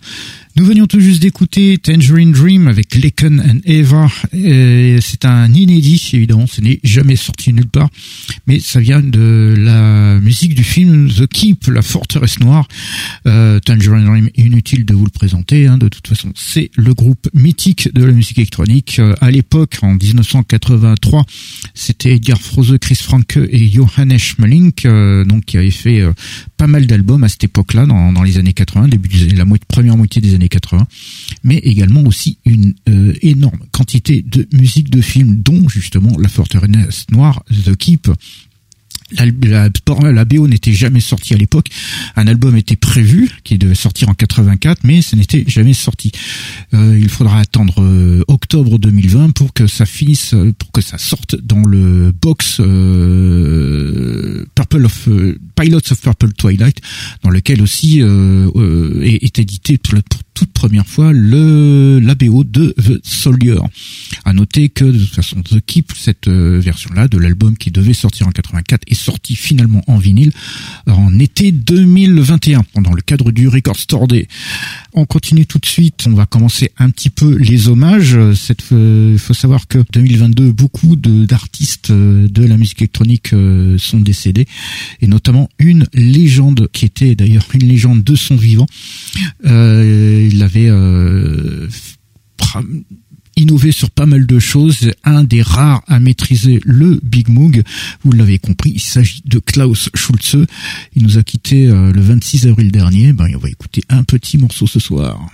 Nous 0.59 0.65
venions 0.65 0.89
tout 0.89 0.99
juste 0.99 1.23
d'écouter 1.23 1.79
Tangerine 1.79 2.33
Dream 2.33 2.67
avec 2.67 2.97
Laken 2.97 3.41
and 3.41 3.61
Eva. 3.65 4.09
C'est 4.33 5.25
un 5.25 5.53
inédit, 5.53 6.11
évidemment, 6.15 6.49
ce 6.49 6.61
n'est 6.61 6.81
jamais 6.83 7.15
sorti 7.15 7.53
nulle 7.53 7.69
part, 7.69 7.89
mais 8.49 8.59
ça 8.59 8.81
vient 8.81 9.01
de 9.01 9.55
la 9.57 10.19
musique 10.19 10.57
du 10.57 10.65
film 10.65 11.13
The 11.13 11.29
Keep, 11.29 11.69
la 11.69 11.81
forteresse 11.81 12.41
noire. 12.41 12.67
Euh, 13.27 13.61
Tangerine 13.61 14.07
Dream, 14.07 14.31
inutile 14.35 14.85
de 14.85 14.95
vous 14.95 15.05
le 15.05 15.13
présenter, 15.13 15.69
hein, 15.69 15.79
de 15.79 15.87
toute 15.87 16.09
façon, 16.09 16.33
c'est 16.35 16.73
le 16.75 16.93
groupe 16.93 17.29
mythique 17.35 17.95
de 17.95 18.05
la 18.05 18.13
musique 18.13 18.39
électronique. 18.39 18.99
Euh, 18.99 19.15
à 19.21 19.31
l'époque, 19.31 19.79
en 19.83 19.95
1983, 19.95 21.25
c'était 21.73 22.17
Edgar 22.17 22.41
Froese, 22.41 22.79
Chris 22.81 22.99
Franke 23.01 23.37
et 23.37 23.71
Johannes 23.71 24.19
Schmeling, 24.19 24.73
euh, 24.87 25.25
donc 25.25 25.45
qui 25.45 25.57
avaient 25.57 25.71
fait 25.71 26.03
pas 26.59 26.67
mal 26.67 26.87
d'albums 26.87 27.25
à 27.25 27.29
cette 27.29 27.45
époque-là, 27.45 27.87
dans, 27.87 28.13
dans, 28.13 28.23
les 28.23 28.37
années 28.37 28.53
80, 28.53 28.89
début 28.89 29.09
de 29.09 29.37
la 29.37 29.47
première 29.69 29.97
moitié 29.97 30.21
des 30.21 30.35
années 30.35 30.49
80, 30.49 30.87
mais 31.45 31.57
également 31.59 32.03
aussi 32.03 32.39
une 32.45 32.75
euh, 32.89 33.15
énorme 33.23 33.61
quantité 33.71 34.23
de 34.23 34.47
musique 34.53 34.91
de 34.91 35.01
film, 35.01 35.37
dont 35.37 35.69
justement 35.69 36.19
La 36.19 36.29
Forteresse 36.29 37.07
Noire, 37.11 37.43
The 37.65 37.77
Keep, 37.77 38.11
la, 39.13 39.71
la, 40.13 40.25
BO 40.25 40.49
n'était 40.49 40.73
jamais 40.73 41.01
sortie 41.01 41.35
à 41.35 41.37
l'époque. 41.37 41.69
Un 42.17 42.27
album 42.27 42.57
était 42.57 42.77
prévu, 42.77 43.31
qui 43.45 43.57
devait 43.59 43.75
sortir 43.75 44.09
en 44.09 44.15
84, 44.15 44.81
mais 44.85 45.03
ce 45.03 45.17
n'était 45.17 45.45
jamais 45.47 45.73
sorti. 45.73 46.13
Euh, 46.75 46.99
il 47.01 47.09
faudra 47.09 47.41
attendre 47.41 47.83
euh, 47.83 48.23
octobre 48.29 48.79
2020 48.79 49.31
pour 49.31 49.53
que 49.53 49.67
ça 49.67 49.87
finisse, 49.87 50.35
euh, 50.35 50.53
pour 50.53 50.71
que 50.73 50.81
ça 50.81 50.99
sorte 50.99 51.37
dans 51.37 51.63
le 51.63 52.13
box 52.13 52.59
euh, 52.61 54.45
Purple 54.55 54.85
of 54.85 55.09
Pilots 55.57 55.91
of 55.91 56.01
Purple 56.01 56.33
Twilight, 56.33 56.81
dans 57.23 57.31
lequel 57.31 57.63
aussi 57.63 58.01
est, 58.01 59.25
est, 59.25 59.39
édité 59.39 59.79
pour, 59.79 59.95
pour 60.03 60.21
toute 60.39 60.53
première 60.53 60.87
fois 60.87 61.13
le 61.13 61.99
la 61.99 62.15
BO 62.15 62.45
de 62.45 62.73
The 62.81 63.05
Soldier. 63.05 63.59
À 64.25 64.33
noter 64.33 64.69
que 64.69 64.85
de 64.85 64.97
toute 64.97 65.13
façon 65.15 65.43
The 65.43 65.61
Keep, 65.67 65.93
cette 65.97 66.29
euh, 66.29 66.61
version-là 66.61 67.09
de 67.09 67.19
l'album 67.19 67.57
qui 67.57 67.73
devait 67.73 67.93
sortir 67.93 68.29
en 68.29 68.31
84, 68.31 68.83
est 68.87 68.95
sorti 68.95 69.35
finalement 69.35 69.83
en 69.89 69.99
vinyle 69.99 70.31
en 70.87 71.19
été 71.19 71.51
2021 71.51 72.63
pendant 72.73 72.93
le 72.93 73.03
cadre 73.03 73.33
du 73.33 73.49
Record 73.49 73.77
Store 73.79 74.07
Day. 74.07 74.29
On 74.93 75.07
continue 75.07 75.45
tout 75.45 75.59
de 75.59 75.67
suite. 75.67 76.05
On 76.07 76.15
va 76.15 76.27
commencer 76.27 76.71
un 76.79 76.91
petit 76.91 77.11
peu 77.11 77.37
les 77.37 77.69
hommages. 77.69 78.13
Il 78.13 78.55
euh, 78.73 79.19
faut 79.19 79.35
savoir 79.35 79.67
que 79.67 79.79
2022, 79.93 80.53
beaucoup 80.53 80.95
d'artistes 80.95 81.91
euh, 81.91 82.29
de 82.29 82.45
la 82.45 82.57
musique 82.57 82.81
électronique 82.81 83.35
sont 83.79 83.99
décédés, 83.99 84.47
et 85.01 85.09
notamment 85.09 85.49
une 85.59 85.87
légende 85.95 86.69
qui 86.73 86.85
était 86.85 87.17
d'ailleurs 87.17 87.47
une 87.55 87.67
légende 87.67 88.05
de 88.05 88.15
son 88.15 88.37
vivant. 88.37 88.67
Euh, 89.45 90.28
il 90.29 90.43
avait 90.43 90.69
euh, 90.69 91.69
innové 93.37 93.73
sur 93.73 93.91
pas 93.91 94.07
mal 94.07 94.27
de 94.27 94.39
choses. 94.39 94.91
Un 95.05 95.25
des 95.25 95.43
rares 95.43 95.83
à 95.87 96.01
maîtriser 96.01 96.61
le 96.65 97.01
Big 97.03 97.29
Moog. 97.29 97.63
Vous 98.05 98.13
l'avez 98.13 98.39
compris, 98.39 98.73
il 98.75 98.81
s'agit 98.81 99.23
de 99.25 99.39
Klaus 99.39 99.91
Schulze. 99.95 100.47
Il 100.95 101.03
nous 101.03 101.19
a 101.19 101.23
quitté 101.23 101.69
euh, 101.69 101.93
le 101.93 102.01
26 102.01 102.47
avril 102.47 102.71
dernier. 102.71 103.13
Ben, 103.13 103.29
on 103.35 103.39
va 103.39 103.49
écouter 103.49 103.83
un 103.89 104.05
petit 104.05 104.39
morceau 104.39 104.67
ce 104.67 104.81
soir. 104.81 105.31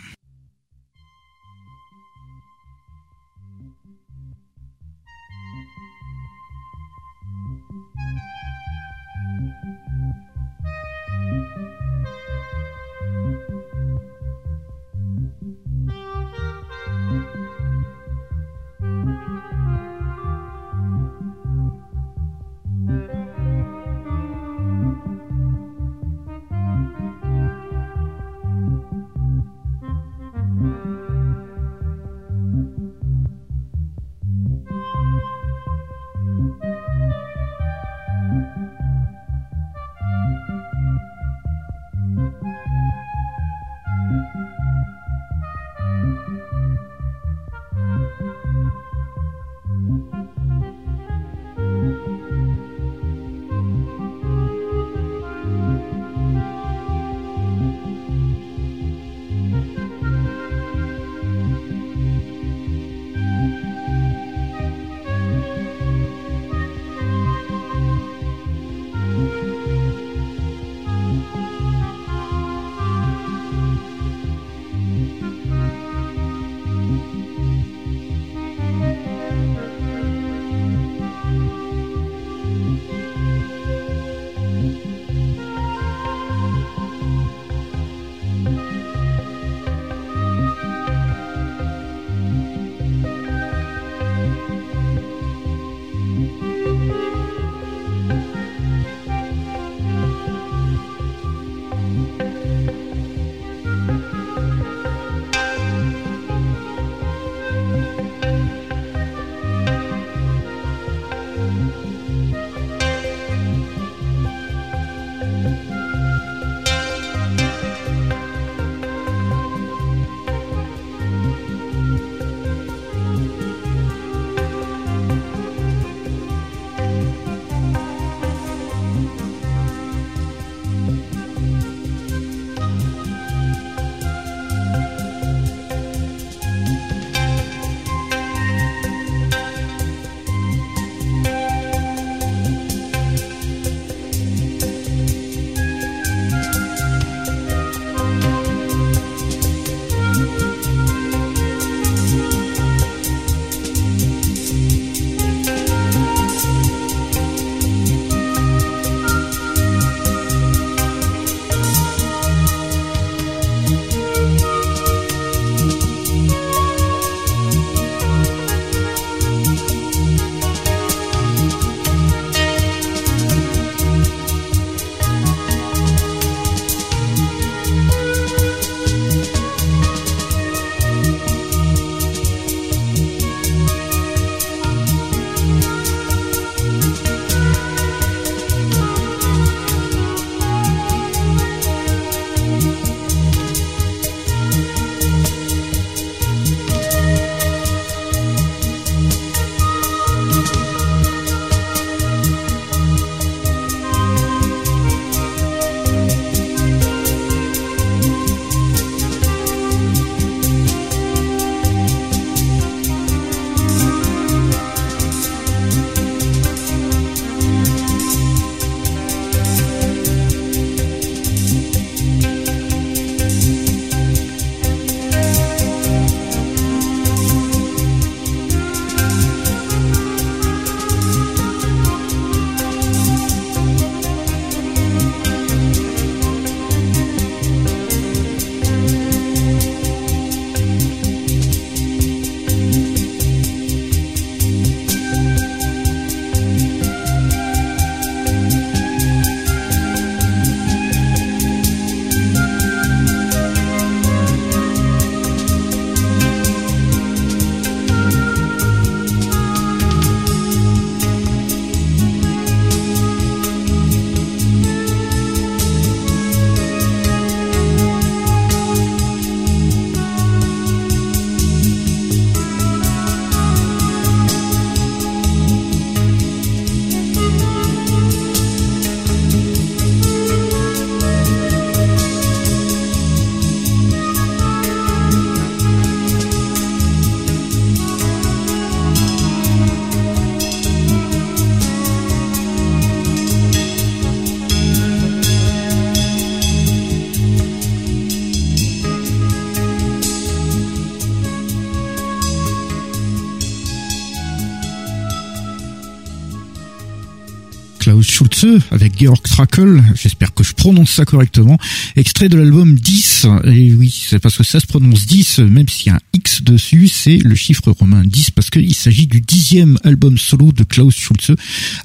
Avec 308.70 308.98
Georg 309.00 309.22
Trakl, 309.22 309.82
j'espère 309.94 310.34
que 310.34 310.44
je 310.44 310.52
prononce 310.52 310.90
ça 310.90 311.04
correctement, 311.04 311.58
extrait 311.96 312.28
de 312.28 312.36
l'album 312.36 312.74
10, 312.74 313.26
et 313.44 313.72
oui, 313.74 314.04
c'est 314.08 314.18
parce 314.18 314.36
que 314.36 314.44
ça 314.44 314.60
se 314.60 314.66
prononce 314.66 315.06
10, 315.06 315.38
même 315.38 315.68
s'il 315.68 315.88
y 315.88 315.90
a 315.90 315.96
un 315.96 316.00
X 316.12 316.42
dessus, 316.42 316.88
c'est 316.88 317.16
le 317.16 317.34
chiffre 317.34 317.70
romain 317.70 318.02
10, 318.04 318.32
parce 318.32 318.50
qu'il 318.50 318.74
s'agit 318.74 319.06
du 319.06 319.20
dixième 319.20 319.78
album 319.82 320.18
solo 320.18 320.52
de 320.52 320.62
Klaus 320.62 320.94
Schulze, 320.94 321.36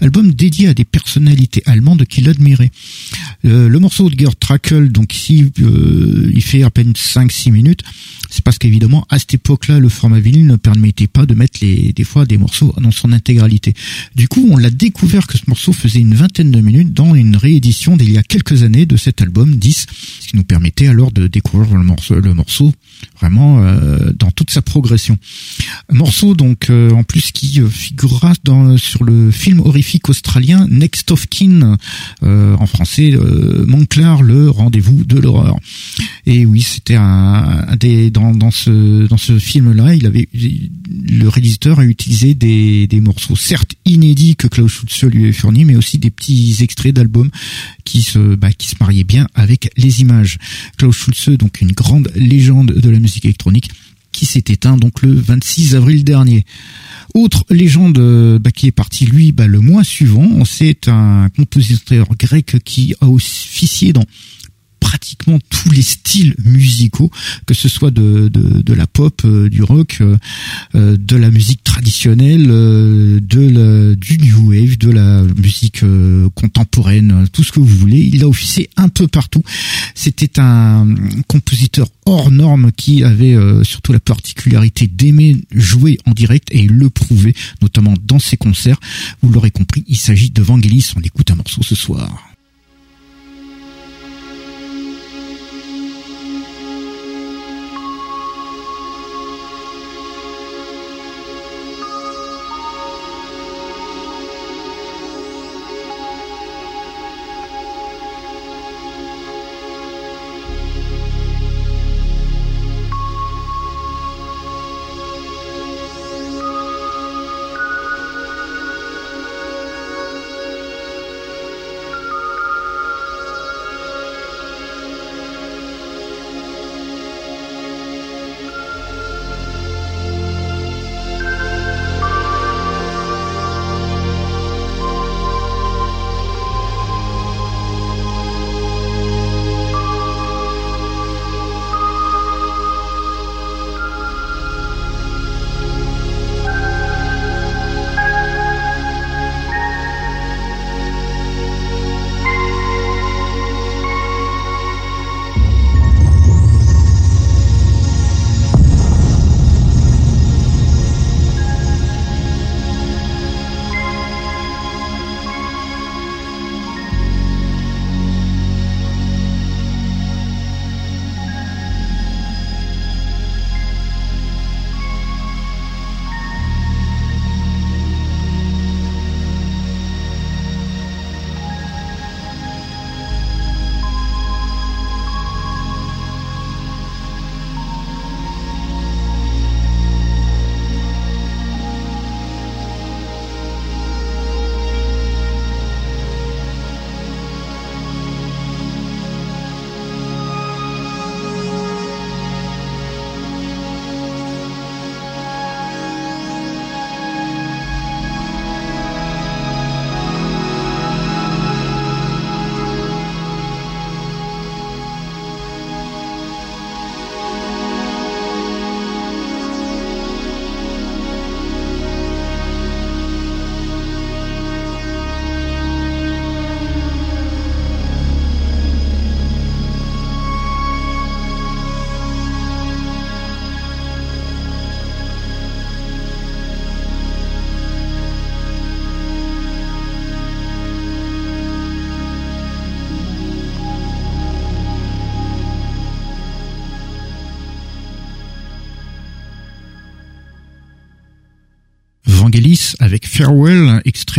album 0.01 0.33
dédié 0.33 0.67
à 0.67 0.73
des 0.73 0.85
personnalités 0.85 1.63
allemandes 1.65 2.05
qu'il 2.05 2.27
admirait. 2.27 2.71
Euh, 3.45 3.69
le 3.69 3.79
morceau 3.79 4.09
de 4.09 4.19
Georg 4.19 4.37
Trakl, 4.37 4.89
donc 4.89 5.15
ici, 5.15 5.51
euh, 5.61 6.31
il 6.33 6.43
fait 6.43 6.63
à 6.63 6.69
peine 6.69 6.93
5-6 6.93 7.51
minutes, 7.51 7.83
c'est 8.29 8.43
parce 8.43 8.57
qu'évidemment, 8.57 9.05
à 9.09 9.19
cette 9.19 9.33
époque-là, 9.33 9.79
le 9.79 9.89
format 9.89 10.19
vinyle 10.19 10.45
ne 10.45 10.55
permettait 10.55 11.07
pas 11.07 11.25
de 11.25 11.33
mettre 11.33 11.59
les, 11.61 11.93
des 11.93 12.03
fois 12.03 12.25
des 12.25 12.37
morceaux 12.37 12.73
dans 12.79 12.91
son 12.91 13.11
intégralité. 13.11 13.73
Du 14.15 14.27
coup, 14.27 14.47
on 14.51 14.57
l'a 14.57 14.69
découvert 14.69 15.27
que 15.27 15.37
ce 15.37 15.43
morceau 15.47 15.73
faisait 15.73 15.99
une 15.99 16.13
vingtaine 16.13 16.51
de 16.51 16.61
minutes 16.61 16.93
dans 16.93 17.15
une 17.15 17.35
réédition 17.35 17.97
d'il 17.97 18.11
y 18.11 18.17
a 18.17 18.23
quelques 18.23 18.63
années 18.63 18.85
de 18.85 18.97
cet 18.97 19.21
album 19.21 19.55
10, 19.55 19.87
ce 20.19 20.27
qui 20.27 20.35
nous 20.35 20.43
permettait 20.43 20.87
alors 20.87 21.11
de 21.11 21.27
découvrir 21.27 21.75
le 21.75 21.83
morceau, 21.83 22.15
le 22.15 22.33
morceau 22.33 22.73
vraiment 23.19 23.61
euh, 23.61 24.11
dans 24.17 24.31
toute 24.31 24.51
sa 24.51 24.61
progression. 24.61 25.17
Un 25.89 25.95
morceau 25.95 26.35
donc 26.35 26.69
euh, 26.69 26.91
en 26.91 27.03
plus 27.03 27.31
qui 27.31 27.61
euh, 27.61 27.69
figurera 27.69 28.33
dans, 28.43 28.77
sur 28.77 29.03
le 29.03 29.31
film 29.31 29.59
horrifique 29.59 30.09
australien 30.09 30.67
Next 30.69 31.11
of 31.11 31.27
Kin, 31.27 31.77
en 32.21 32.65
français 32.65 33.13
Monclar, 33.67 34.21
le 34.21 34.49
rendez-vous 34.49 35.03
de 35.03 35.19
l'horreur. 35.19 35.57
Et 36.25 36.45
oui, 36.45 36.61
c'était 36.61 36.95
un, 36.95 37.65
un, 37.67 37.75
des 37.75 38.11
dans 38.33 38.51
ce 38.51 39.39
film-là, 39.39 39.93
le 39.95 41.27
réalisateur 41.27 41.79
a 41.79 41.85
utilisé 41.85 42.33
des, 42.33 43.01
morceaux 43.01 43.35
certes 43.35 43.75
inédits 43.85 44.35
que 44.35 44.47
Klaus 44.47 44.71
Schulze 44.71 45.13
lui 45.13 45.23
avait 45.23 45.33
fournis, 45.33 45.65
mais 45.65 45.75
aussi 45.75 45.97
des 45.97 46.09
petits 46.09 46.57
extraits 46.61 46.93
d'albums 46.93 47.29
qui 47.85 48.01
se 48.01 48.35
bah, 48.35 48.51
qui 48.51 48.67
se 48.67 48.75
mariaient 48.79 49.03
bien 49.03 49.27
avec 49.35 49.71
les 49.77 50.01
images. 50.01 50.37
Klaus 50.77 50.95
Schulze, 50.95 51.37
donc 51.37 51.61
une 51.61 51.71
grande 51.71 52.11
légende 52.15 52.71
de 52.73 52.89
la 52.89 52.99
musique 52.99 53.25
électronique, 53.25 53.69
qui 54.11 54.25
s'est 54.25 54.43
éteint 54.47 54.77
le 55.01 55.13
26 55.13 55.75
avril 55.75 56.03
dernier. 56.03 56.45
Autre 57.13 57.45
légende 57.49 58.39
bah, 58.39 58.51
qui 58.51 58.67
est 58.67 58.71
parti 58.71 59.05
lui 59.05 59.31
bah, 59.31 59.47
le 59.47 59.59
mois 59.59 59.83
suivant, 59.83 60.43
c'est 60.45 60.87
un 60.87 61.29
compositeur 61.35 62.07
grec 62.17 62.57
qui 62.63 62.95
a 63.01 63.07
officié 63.07 63.93
dans 63.93 64.05
pratiquement 64.89 65.37
tous 65.51 65.69
les 65.69 65.83
styles 65.83 66.33
musicaux, 66.43 67.11
que 67.45 67.53
ce 67.53 67.69
soit 67.69 67.91
de, 67.91 68.27
de, 68.27 68.73
la 68.73 68.87
pop, 68.87 69.21
euh, 69.23 69.47
du 69.47 69.61
rock, 69.61 69.99
euh, 70.01 70.17
euh, 70.73 70.97
de 70.97 71.15
la 71.15 71.29
musique 71.29 71.63
traditionnelle, 71.63 72.47
de 72.47 73.19
la, 73.39 73.95
du 73.95 74.17
new 74.17 74.49
wave, 74.49 74.79
de 74.79 74.89
la 74.89 75.21
musique 75.37 75.83
contemporaine, 76.33 77.27
tout 77.31 77.43
ce 77.43 77.51
que 77.51 77.59
vous 77.59 77.67
voulez. 77.67 77.99
Il 77.99 78.23
a 78.23 78.27
officié 78.27 78.71
un 78.77 78.89
peu 78.89 79.07
partout. 79.07 79.43
C'était 79.93 80.39
un 80.39 80.87
compositeur 81.27 81.87
hors 82.07 82.31
norme 82.31 82.71
qui 82.71 83.03
avait 83.03 83.37
surtout 83.63 83.93
la 83.93 83.99
particularité 83.99 84.87
d'aimer 84.87 85.37
jouer 85.51 85.99
en 86.07 86.11
direct 86.13 86.47
et 86.51 86.63
le 86.63 86.89
prouvait, 86.89 87.35
notamment 87.61 87.93
dans 88.03 88.19
ses 88.19 88.37
concerts. 88.37 88.79
Vous 89.21 89.31
l'aurez 89.31 89.51
compris, 89.51 89.83
il 89.87 89.97
s'agit 89.97 90.31
de 90.31 90.41
Vangelis. 90.41 90.93
On 90.95 91.01
écoute 91.01 91.29
un 91.29 91.35
morceau 91.35 91.61
ce 91.61 91.75
soir. 91.75 92.28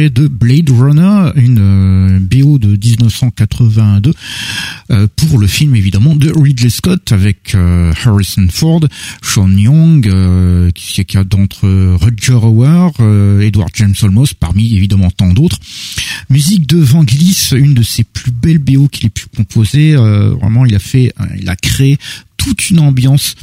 De 0.09 0.29
Blade 0.29 0.71
Runner, 0.71 1.33
une 1.37 1.59
euh, 1.59 2.19
BO 2.21 2.59
de 2.59 2.69
1982 2.69 4.15
euh, 4.91 5.07
pour 5.17 5.39
le 5.39 5.47
film 5.47 5.77
évidemment 5.77 6.17
de 6.17 6.33
Ridley 6.35 6.71
Scott 6.71 7.13
avec 7.13 7.55
euh, 7.55 7.93
Harrison 8.05 8.47
Ford, 8.51 8.81
Sean 9.23 9.51
Young, 9.51 10.03
qui 10.75 11.01
est 11.01 11.17
d'entre 11.25 11.69
Roger 11.97 12.33
Howard, 12.33 12.95
Edward 13.43 13.71
James 13.75 13.95
Olmos, 14.03 14.33
parmi 14.39 14.75
évidemment 14.75 15.11
tant 15.11 15.33
d'autres. 15.33 15.59
Musique 16.31 16.67
de 16.67 16.79
Vangelis, 16.79 17.51
une 17.53 17.75
de 17.75 17.83
ses 17.83 18.05
plus 18.05 18.31
belles 18.31 18.59
BO 18.59 18.89
qu'il 18.89 19.07
ait 19.07 19.11
pu 19.11 19.27
composer. 19.37 19.95
vraiment, 19.95 20.65
il 20.65 20.75
a 20.75 20.79
fait, 20.79 21.13
il 21.39 21.49
a 21.49 21.57
créé 21.57 21.99
toute 22.37 22.71
une 22.71 22.79
ambiance 22.79 23.35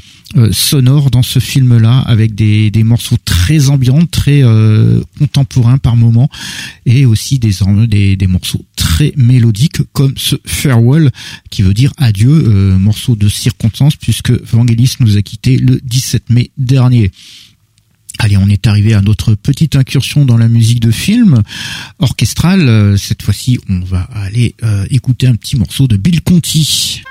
sonore 0.51 1.09
dans 1.09 1.23
ce 1.23 1.39
film-là, 1.39 1.99
avec 1.99 2.35
des, 2.35 2.69
des 2.69 2.83
morceaux 2.83 3.17
très 3.23 3.69
ambiants, 3.69 4.05
très 4.05 4.43
euh, 4.43 5.01
contemporains 5.17 5.77
par 5.77 5.95
moments, 5.95 6.29
et 6.85 7.05
aussi 7.05 7.39
des, 7.39 7.51
des, 7.87 8.15
des 8.15 8.27
morceaux 8.27 8.65
très 8.75 9.13
mélodiques 9.15 9.81
comme 9.93 10.13
ce 10.17 10.35
Farewell, 10.45 11.11
qui 11.49 11.61
veut 11.61 11.73
dire 11.73 11.93
adieu, 11.97 12.29
euh, 12.29 12.77
morceau 12.77 13.15
de 13.15 13.29
circonstance, 13.29 13.95
puisque 13.95 14.31
Vangelis 14.31 14.95
nous 14.99 15.17
a 15.17 15.21
quitté 15.21 15.57
le 15.57 15.79
17 15.83 16.29
mai 16.29 16.51
dernier. 16.57 17.11
Allez, 18.19 18.37
on 18.37 18.49
est 18.49 18.65
arrivé 18.65 18.93
à 18.95 19.01
notre 19.01 19.35
petite 19.35 19.75
incursion 19.75 20.25
dans 20.25 20.37
la 20.37 20.47
musique 20.47 20.79
de 20.79 20.89
film 20.89 21.43
orchestrale. 21.99 22.97
Cette 22.97 23.21
fois-ci, 23.21 23.59
on 23.69 23.81
va 23.81 24.01
aller 24.11 24.55
écouter 24.89 25.27
un 25.27 25.35
petit 25.35 25.55
morceau 25.55 25.87
de 25.87 25.97
Bill 25.97 26.23
Conti. 26.23 27.03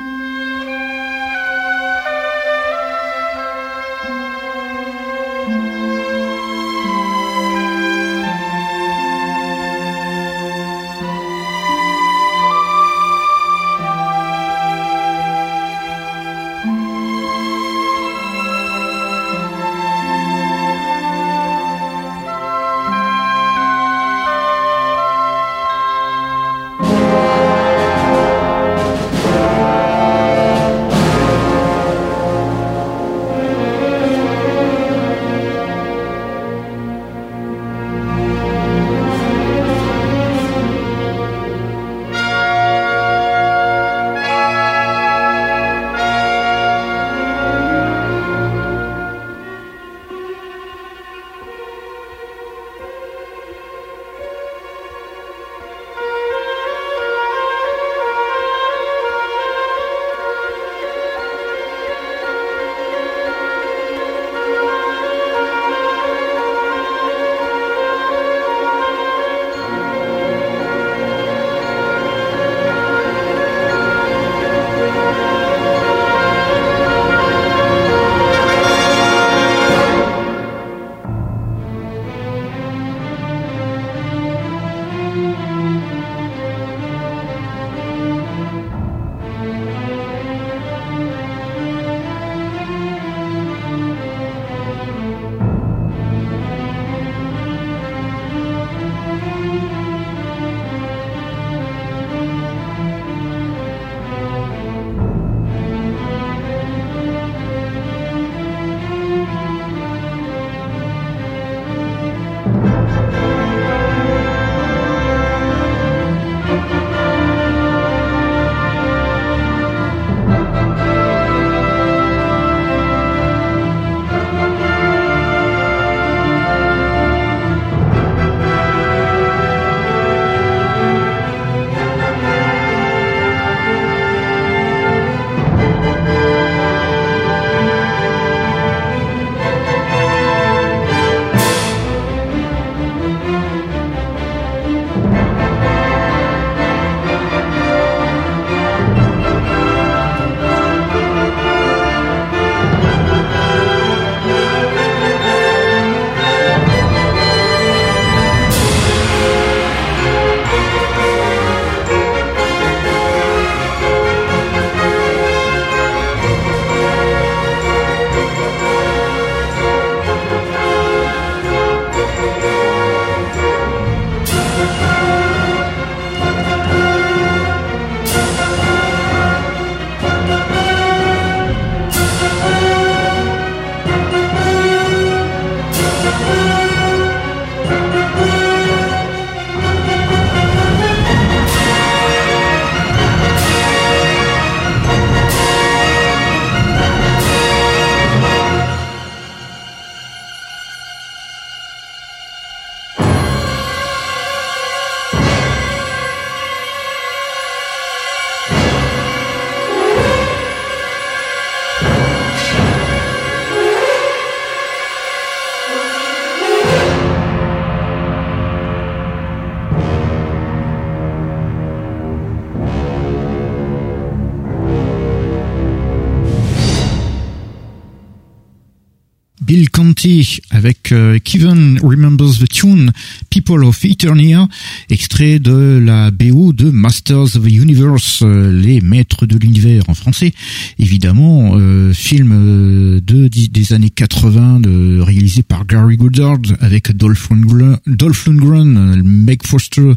Conti 229.97 230.41
avec 230.51 230.93
euh, 230.93 231.19
Kevin 231.23 231.79
Remembers 231.83 232.39
the 232.39 232.49
Tune 232.49 232.93
People 233.31 233.65
of 233.65 233.83
Eternia, 233.85 234.47
extrait 234.91 235.39
de 235.39 235.81
la 235.83 236.11
BO 236.11 236.53
de 236.53 236.71
Masters 236.71 237.37
of 237.37 237.43
the 237.43 237.51
Universe, 237.51 238.21
euh, 238.23 238.53
les 238.53 238.81
maîtres 238.81 239.25
de 239.25 239.39
l'univers 239.39 239.83
en 239.89 239.95
français. 239.95 240.33
Évidemment, 240.79 241.53
euh, 241.57 241.95
film 241.95 242.33
euh, 242.33 243.01
de, 243.01 243.29
des 243.29 243.73
années 243.73 243.91
80 243.91 244.61
de, 244.61 245.01
réalisé 245.01 245.43
par 245.43 245.67
Gary 245.67 245.97
Goddard 245.97 246.39
avec 246.61 246.95
Dolph 246.95 247.31
Lundgren, 247.31 247.79
Dolph 247.87 248.27
Lundgren 248.27 249.03
Meg 249.03 249.47
Foster, 249.47 249.93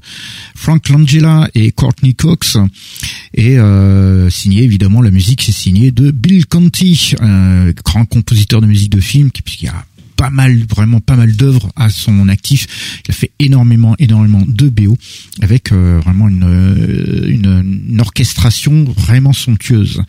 Frank 0.56 0.88
Langella 0.90 1.50
et 1.56 1.72
Courtney 1.72 2.16
Cox. 2.16 2.58
Et 3.34 3.58
signé 4.30 4.64
évidemment 4.64 5.02
la 5.02 5.12
musique 5.12 5.44
c'est 5.44 5.52
signé 5.52 5.92
de 5.92 6.12
Bill 6.12 6.46
Conti, 6.46 7.14
grand 7.86 8.06
compositeur 8.06 8.62
de 8.62 8.68
musique 8.68 8.92
de 8.92 9.00
film 9.00 9.30
puisqu'il 9.32 9.66
y 9.66 9.70
a 9.70 9.86
pas 10.20 10.30
mal, 10.30 10.66
vraiment 10.70 11.00
pas 11.00 11.16
mal 11.16 11.34
d'œuvres 11.34 11.72
à 11.78 11.90
son 11.90 12.28
actif. 12.28 13.02
Il 13.08 13.12
a 13.12 13.14
fait 13.14 13.32
énormément, 13.40 13.96
énormément 14.00 14.44
de 14.46 14.68
BO 14.68 14.98
avec 15.42 15.72
euh, 15.72 16.02
vraiment 16.04 16.28
une, 16.28 16.44
euh, 16.44 17.26
une, 17.30 18.02
orchestration 18.02 18.84
vraiment 18.84 19.32
somptueuse. 19.32 20.04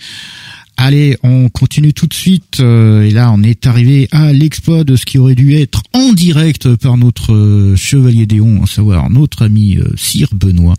Allez, 0.76 1.16
on 1.22 1.48
continue 1.48 1.92
tout 1.92 2.08
de 2.08 2.14
suite. 2.14 2.58
Euh, 2.58 3.02
et 3.02 3.10
là, 3.12 3.30
on 3.30 3.44
est 3.44 3.68
arrivé 3.68 4.08
à 4.10 4.32
l'exploit 4.32 4.82
de 4.82 4.96
ce 4.96 5.06
qui 5.06 5.16
aurait 5.16 5.36
dû 5.36 5.54
être 5.54 5.84
en 5.92 6.12
direct 6.12 6.74
par 6.74 6.96
notre 6.96 7.74
chevalier 7.76 8.26
Déon, 8.26 8.64
à 8.64 8.66
savoir 8.66 9.10
notre 9.10 9.44
ami 9.44 9.78
Sire 9.94 10.34
Benoît. 10.34 10.74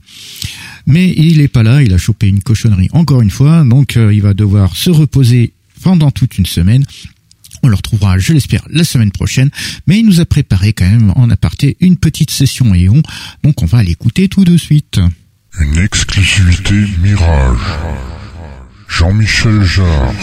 Mais 0.86 1.14
il 1.16 1.38
n'est 1.38 1.48
pas 1.48 1.64
là, 1.64 1.82
il 1.82 1.94
a 1.94 1.98
chopé 1.98 2.28
une 2.28 2.44
cochonnerie 2.44 2.90
encore 2.92 3.22
une 3.22 3.30
fois, 3.30 3.64
donc 3.64 3.96
il 3.96 4.22
va 4.22 4.34
devoir 4.34 4.76
se 4.76 4.90
reposer 4.90 5.54
pendant 5.84 6.12
toute 6.12 6.38
une 6.38 6.46
semaine. 6.46 6.84
On 7.64 7.68
le 7.70 7.76
retrouvera, 7.76 8.18
je 8.18 8.34
l'espère, 8.34 8.64
la 8.70 8.84
semaine 8.84 9.12
prochaine. 9.12 9.50
Mais 9.88 10.00
il 10.00 10.06
nous 10.06 10.20
a 10.20 10.26
préparé 10.26 10.74
quand 10.74 10.90
même 10.90 11.12
en 11.16 11.30
aparté 11.30 11.78
une 11.80 11.98
petite 11.98 12.32
session 12.32 12.74
Éon. 12.74 13.02
Donc 13.44 13.62
on 13.62 13.66
va 13.66 13.84
l'écouter 13.84 14.28
tout 14.28 14.44
de 14.44 14.58
suite. 14.58 15.00
Une 15.60 15.78
exclusivité 15.78 16.86
Mirage. 17.02 17.60
Jean-Michel 18.88 19.64
Jarre. 19.64 20.14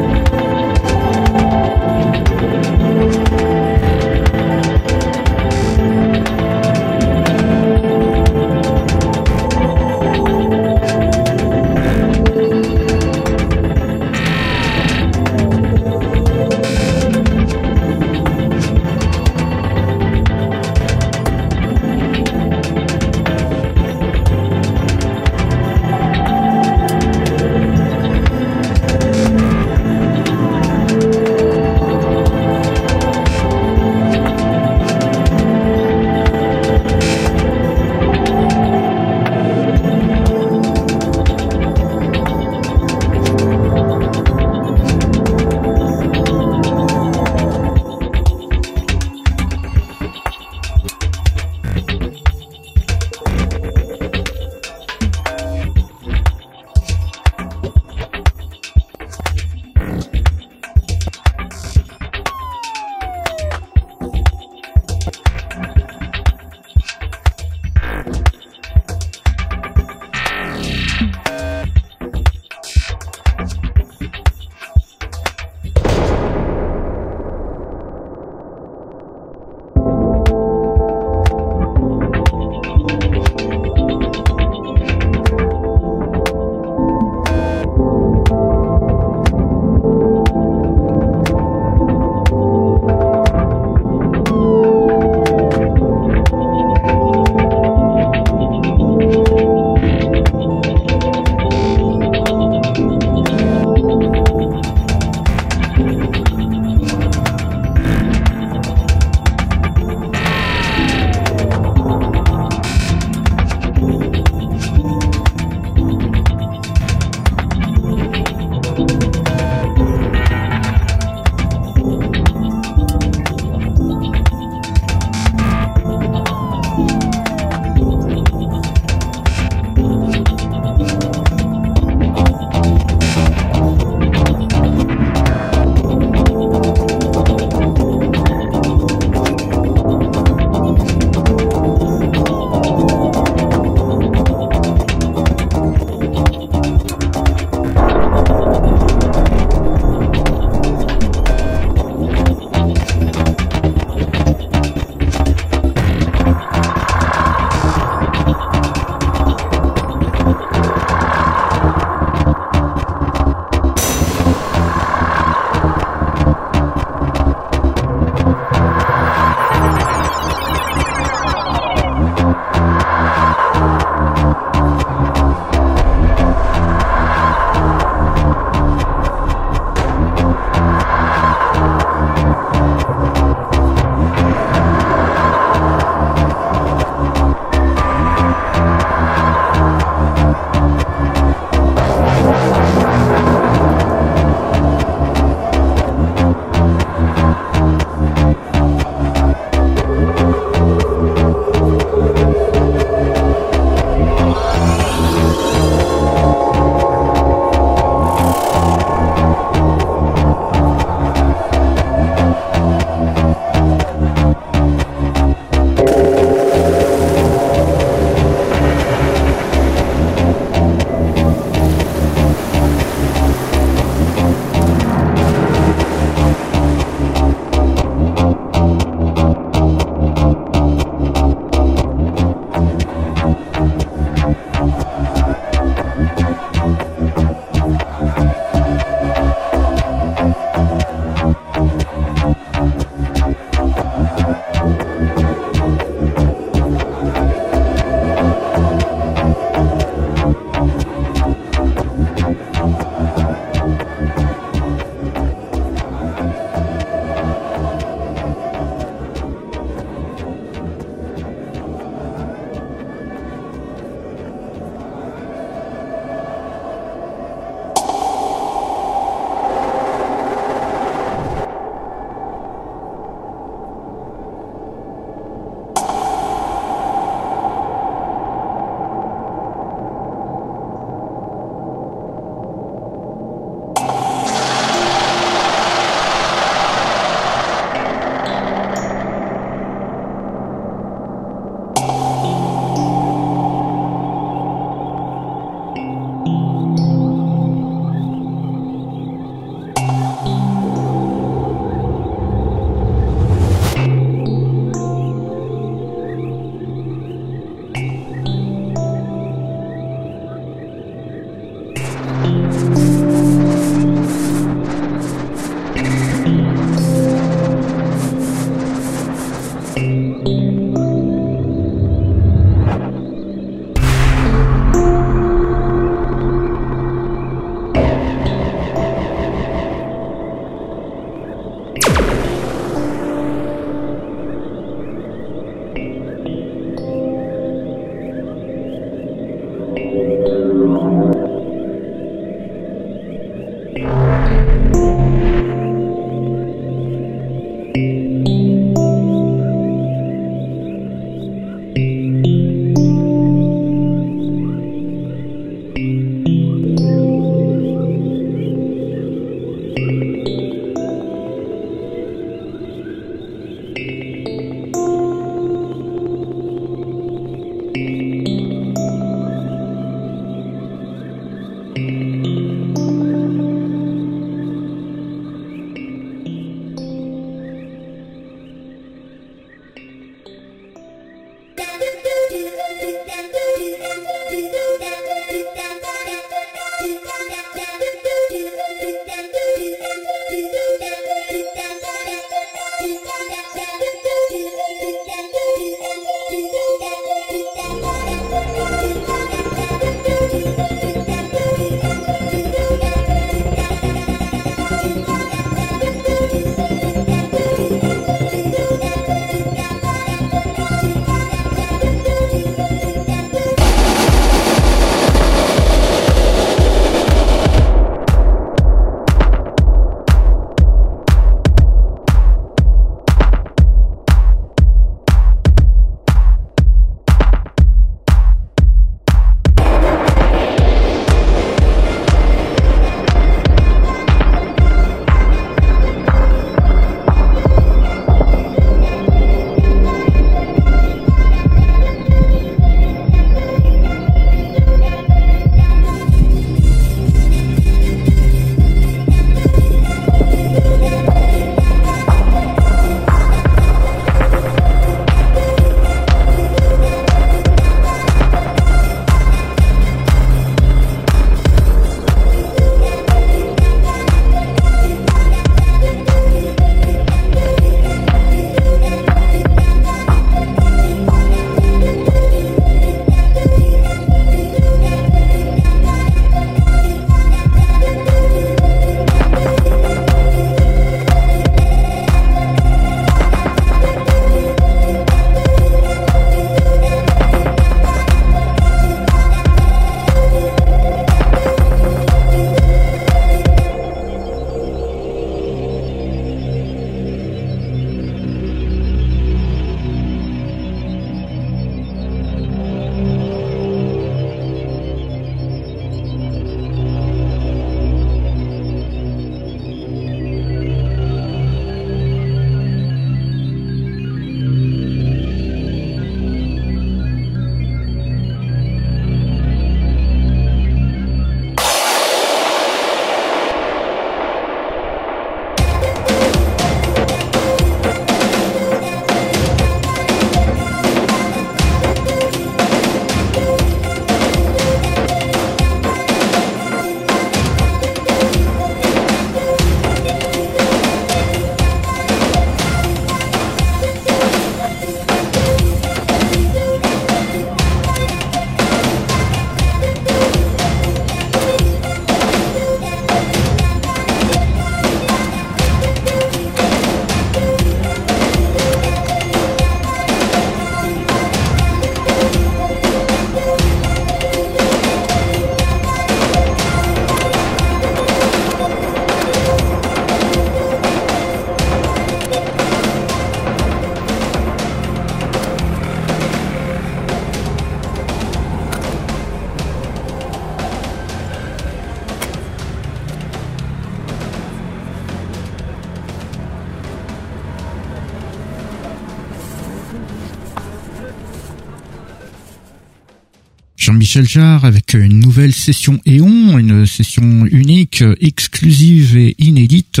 Jarre 594.18 594.64
avec 594.64 594.94
une 594.94 595.20
nouvelle 595.20 595.52
session 595.52 596.00
Eon, 596.04 596.58
une 596.58 596.84
session 596.84 597.46
unique, 597.46 598.02
exclusive 598.20 599.16
et 599.16 599.36
inédite 599.38 600.00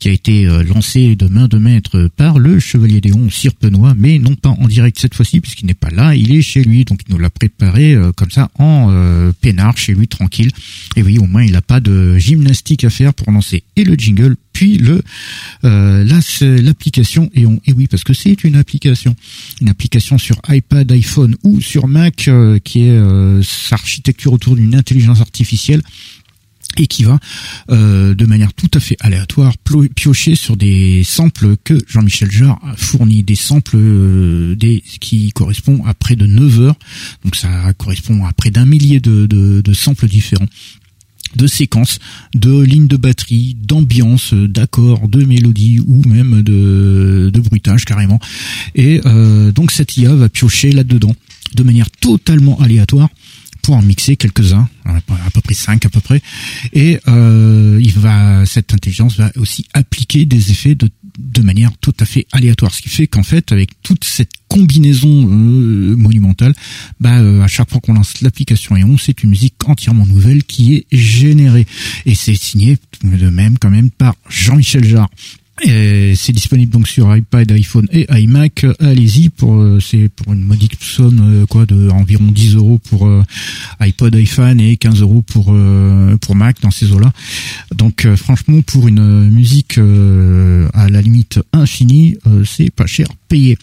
qui 0.00 0.08
a 0.08 0.12
été 0.12 0.46
euh, 0.46 0.62
lancée 0.62 1.16
de 1.16 1.26
main 1.26 1.48
de 1.48 1.58
maître 1.58 2.08
par 2.16 2.38
le 2.38 2.58
Chevalier 2.58 3.02
d'Eon, 3.02 3.28
Sir 3.28 3.52
Benoît, 3.60 3.94
mais 3.96 4.18
non 4.18 4.34
en 4.60 4.68
direct 4.68 4.98
cette 4.98 5.14
fois-ci 5.14 5.40
puisqu'il 5.40 5.66
n'est 5.66 5.74
pas 5.74 5.90
là, 5.90 6.14
il 6.14 6.34
est 6.34 6.42
chez 6.42 6.62
lui, 6.62 6.84
donc 6.84 7.00
il 7.06 7.12
nous 7.12 7.18
l'a 7.18 7.30
préparé 7.30 7.94
euh, 7.94 8.12
comme 8.12 8.30
ça 8.30 8.50
en 8.58 8.88
euh, 8.90 9.32
peinard 9.40 9.76
chez 9.76 9.94
lui 9.94 10.08
tranquille. 10.08 10.50
Et 10.96 11.02
oui, 11.02 11.18
au 11.18 11.26
moins 11.26 11.44
il 11.44 11.52
n'a 11.52 11.62
pas 11.62 11.80
de 11.80 12.18
gymnastique 12.18 12.84
à 12.84 12.90
faire 12.90 13.14
pour 13.14 13.30
lancer 13.30 13.64
et 13.76 13.84
le 13.84 13.94
jingle 13.94 14.36
puis 14.52 14.78
le 14.78 15.02
euh, 15.64 16.04
là 16.04 16.20
c'est 16.20 16.60
l'application. 16.60 17.30
Et 17.34 17.46
on 17.46 17.60
et 17.66 17.72
oui 17.72 17.86
parce 17.86 18.04
que 18.04 18.14
c'est 18.14 18.44
une 18.44 18.56
application. 18.56 19.16
Une 19.60 19.68
application 19.68 20.18
sur 20.18 20.40
iPad 20.48 20.90
iPhone 20.92 21.36
ou 21.42 21.60
sur 21.60 21.88
Mac 21.88 22.28
euh, 22.28 22.58
qui 22.58 22.84
est 22.86 22.90
euh, 22.90 23.42
sa 23.42 23.74
architecture 23.74 24.32
autour 24.32 24.56
d'une 24.56 24.74
intelligence 24.74 25.20
artificielle 25.20 25.82
et 26.78 26.86
qui 26.86 27.04
va 27.04 27.18
euh, 27.70 28.14
de 28.14 28.26
manière 28.26 28.52
tout 28.52 28.70
à 28.74 28.80
fait 28.80 28.96
aléatoire 29.00 29.54
piocher 29.94 30.34
sur 30.34 30.56
des 30.56 31.02
samples 31.04 31.56
que 31.64 31.78
Jean-Michel 31.86 32.30
Jarre 32.30 32.58
a 32.64 32.76
fourni, 32.76 33.22
des 33.22 33.34
samples 33.34 33.76
euh, 33.76 34.54
des, 34.56 34.82
qui 35.00 35.32
correspondent 35.32 35.82
à 35.86 35.94
près 35.94 36.16
de 36.16 36.26
9 36.26 36.60
heures, 36.60 36.76
donc 37.24 37.36
ça 37.36 37.72
correspond 37.74 38.24
à 38.24 38.32
près 38.32 38.50
d'un 38.50 38.64
millier 38.66 39.00
de, 39.00 39.26
de, 39.26 39.60
de 39.60 39.72
samples 39.72 40.08
différents 40.08 40.48
de 41.36 41.46
séquences, 41.46 41.98
de 42.34 42.60
lignes 42.60 42.88
de 42.88 42.96
batterie, 42.96 43.56
d'ambiance, 43.58 44.34
d'accords, 44.34 45.08
de 45.08 45.24
mélodies 45.24 45.80
ou 45.80 46.06
même 46.06 46.42
de, 46.42 47.30
de 47.32 47.40
bruitage 47.40 47.84
carrément. 47.84 48.20
Et 48.74 49.00
euh, 49.06 49.50
donc 49.52 49.72
cette 49.72 49.96
IA 49.96 50.14
va 50.14 50.28
piocher 50.28 50.72
là-dedans 50.72 51.14
de 51.54 51.62
manière 51.62 51.90
totalement 51.90 52.58
aléatoire 52.60 53.08
pour 53.62 53.76
en 53.76 53.82
mixer 53.82 54.16
quelques-uns, 54.16 54.68
à 54.84 55.30
peu 55.32 55.40
près 55.40 55.54
cinq 55.54 55.86
à 55.86 55.88
peu 55.88 56.00
près, 56.00 56.20
et 56.72 56.98
euh, 57.08 57.78
il 57.80 57.92
va 57.92 58.44
cette 58.44 58.74
intelligence 58.74 59.16
va 59.16 59.30
aussi 59.36 59.66
appliquer 59.72 60.24
des 60.26 60.50
effets 60.50 60.74
de 60.74 61.42
manière 61.42 61.70
tout 61.80 61.94
à 62.00 62.04
fait 62.04 62.26
aléatoire, 62.32 62.74
ce 62.74 62.82
qui 62.82 62.88
fait 62.88 63.06
qu'en 63.06 63.22
fait 63.22 63.52
avec 63.52 63.70
toute 63.82 64.04
cette 64.04 64.30
combinaison 64.48 65.08
euh, 65.08 65.96
monumentale, 65.96 66.54
bah 67.00 67.18
euh, 67.18 67.42
à 67.42 67.48
chaque 67.48 67.70
fois 67.70 67.80
qu'on 67.80 67.94
lance 67.94 68.20
l'application 68.20 68.76
Eon, 68.76 68.98
c'est 68.98 69.22
une 69.22 69.30
musique 69.30 69.54
entièrement 69.66 70.06
nouvelle 70.06 70.44
qui 70.44 70.74
est 70.74 70.86
générée. 70.92 71.66
Et 72.04 72.14
c'est 72.14 72.34
signé 72.34 72.78
de 73.02 73.30
même 73.30 73.58
quand 73.58 73.70
même 73.70 73.90
par 73.90 74.14
Jean-Michel 74.28 74.84
Jarre. 74.84 75.10
C'est 75.64 76.32
disponible 76.32 76.72
donc 76.72 76.88
sur 76.88 77.14
iPad, 77.14 77.50
iPhone 77.52 77.86
et 77.92 78.06
iMac. 78.10 78.66
Allez-y 78.80 79.28
pour 79.28 79.54
euh, 79.54 79.78
c'est 79.80 80.08
pour 80.08 80.32
une 80.32 80.42
modique 80.42 80.76
somme 80.80 81.20
euh, 81.42 81.46
quoi 81.46 81.66
de 81.66 81.88
environ 81.90 82.24
10 82.24 82.56
euros 82.56 82.78
pour 82.78 83.06
euh, 83.06 83.22
iPod, 83.80 84.14
iPhone 84.16 84.60
et 84.60 84.76
15 84.76 85.02
euros 85.02 85.22
pour 85.22 85.54
pour 86.20 86.34
Mac 86.34 86.60
dans 86.62 86.70
ces 86.70 86.92
eaux-là. 86.92 87.12
Donc 87.74 88.06
franchement 88.16 88.60
pour 88.62 88.88
une 88.88 89.30
musique 89.30 89.78
à 89.78 90.88
la 90.88 91.00
limite 91.00 91.40
infinie, 91.52 92.16
c'est 92.44 92.70
pas 92.70 92.86
cher 92.86 93.06
payé. 93.28 93.56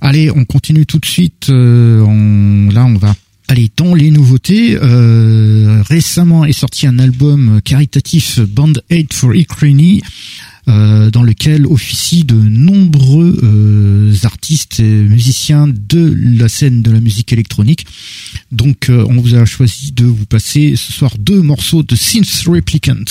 Allez, 0.00 0.30
on 0.30 0.44
continue 0.44 0.86
tout 0.86 0.98
de 0.98 1.06
suite. 1.06 1.48
Là, 1.48 1.54
on 1.54 2.96
va 2.98 3.14
aller 3.48 3.70
dans 3.76 3.94
les 3.94 4.10
nouveautés. 4.10 4.76
récemment 5.88 6.44
est 6.44 6.52
sorti 6.52 6.86
un 6.86 6.98
album 6.98 7.60
caritatif 7.62 8.40
Band 8.40 8.72
Aid 8.90 9.12
for 9.12 9.32
Ukraine 9.32 10.00
euh, 10.70 11.10
dans 11.10 11.22
lequel 11.22 11.66
officient 11.66 12.24
de 12.24 12.34
nombreux 12.34 13.38
euh, 13.42 14.12
artistes 14.22 14.78
et 14.78 15.02
musiciens 15.02 15.66
de 15.66 16.16
la 16.38 16.48
scène 16.48 16.82
de 16.82 16.92
la 16.92 17.00
musique 17.00 17.32
électronique. 17.32 17.86
Donc 18.52 18.88
euh, 18.88 19.04
on 19.08 19.20
vous 19.20 19.34
a 19.34 19.44
choisi 19.44 19.90
de 19.90 20.04
vous 20.04 20.26
passer 20.26 20.76
ce 20.76 20.92
soir 20.92 21.12
deux 21.18 21.40
morceaux 21.40 21.82
de 21.82 21.96
Synth 21.96 22.44
Replicant. 22.46 23.04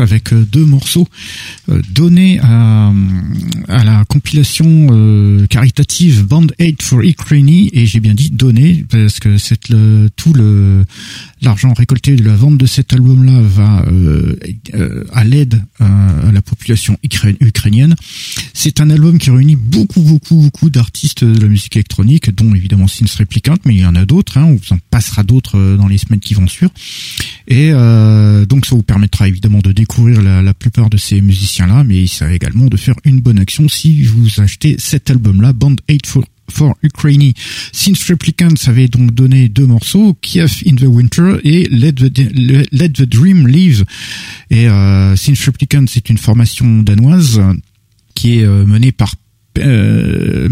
Avec 0.00 0.32
deux 0.32 0.64
morceaux 0.64 1.06
donnés 1.90 2.40
à, 2.40 2.92
la 3.68 4.04
compilation 4.06 5.46
caritative 5.48 6.26
Band 6.26 6.46
Aid 6.58 6.80
for 6.82 7.02
Ukraine 7.02 7.68
et 7.72 7.86
j'ai 7.86 8.00
bien 8.00 8.14
dit 8.14 8.30
donné 8.30 8.84
parce 8.90 9.20
que 9.20 9.38
c'est 9.38 9.60
tout 10.16 10.32
le 10.32 10.84
l'argent 11.42 11.72
récolté 11.72 12.16
de 12.16 12.24
la 12.24 12.34
vente 12.34 12.58
de 12.58 12.66
cet 12.66 12.92
album-là 12.92 13.40
va 13.40 13.84
euh, 13.86 14.36
euh, 14.74 15.04
à 15.12 15.24
l'aide 15.24 15.62
à, 15.78 16.32
la 16.32 16.42
population 16.42 16.96
ukrainienne. 17.02 17.94
C'est 18.54 18.80
un 18.80 18.90
album 18.90 19.18
qui 19.18 19.30
réunit 19.30 19.56
beaucoup, 19.56 20.02
beaucoup, 20.02 20.36
beaucoup 20.36 20.70
d'artistes 20.70 21.24
de 21.24 21.40
la 21.40 21.48
musique 21.48 21.76
électronique, 21.76 22.30
dont 22.30 22.54
évidemment 22.54 22.86
Sins 22.86 23.06
Replicant, 23.18 23.56
mais 23.64 23.74
il 23.74 23.80
y 23.80 23.86
en 23.86 23.94
a 23.94 24.04
d'autres. 24.04 24.38
Hein, 24.38 24.44
on 24.44 24.54
vous 24.54 24.72
en 24.72 24.78
passera 24.90 25.22
d'autres 25.22 25.58
euh, 25.58 25.76
dans 25.76 25.88
les 25.88 25.98
semaines 25.98 26.20
qui 26.20 26.34
vont 26.34 26.46
suivre. 26.46 26.72
Et 27.48 27.70
donc 28.46 28.66
ça 28.66 28.76
vous 28.76 28.82
permettra 28.82 29.26
évidemment 29.26 29.58
de 29.58 29.72
découvrir 29.72 30.22
la, 30.22 30.54
plupart 30.54 30.88
de 30.88 30.96
ces 30.96 31.20
musiciens-là, 31.20 31.82
mais 31.84 32.06
ça 32.06 32.32
également 32.32 32.66
de 32.66 32.76
faire 32.76 32.94
une 33.04 33.20
bonne 33.20 33.38
action 33.38 33.68
si 33.68 34.04
vous 34.04 34.40
achetez 34.40 34.76
cet 34.78 35.10
album-là, 35.10 35.52
Band 35.52 35.74
8 35.88 36.06
for 36.50 36.76
Ukraine. 36.82 37.32
Since 37.72 38.08
Replicants 38.10 38.68
avait 38.68 38.88
donc 38.88 39.12
donné 39.14 39.48
deux 39.48 39.66
morceaux, 39.66 40.16
Kiev 40.20 40.62
in 40.66 40.74
the 40.74 40.82
Winter 40.82 41.36
et 41.44 41.68
Let 41.70 41.92
the, 41.92 43.02
Dream 43.02 43.46
Live. 43.46 43.84
Et 44.50 44.68
euh, 44.68 45.16
Since 45.16 45.44
Replicants, 45.46 45.86
c'est 45.88 46.10
une 46.10 46.18
formation 46.18 46.82
danoise 46.82 47.40
qui 48.14 48.38
est 48.38 48.44
euh, 48.44 48.66
menée 48.66 48.92
par 48.92 49.14
euh, 49.58 50.48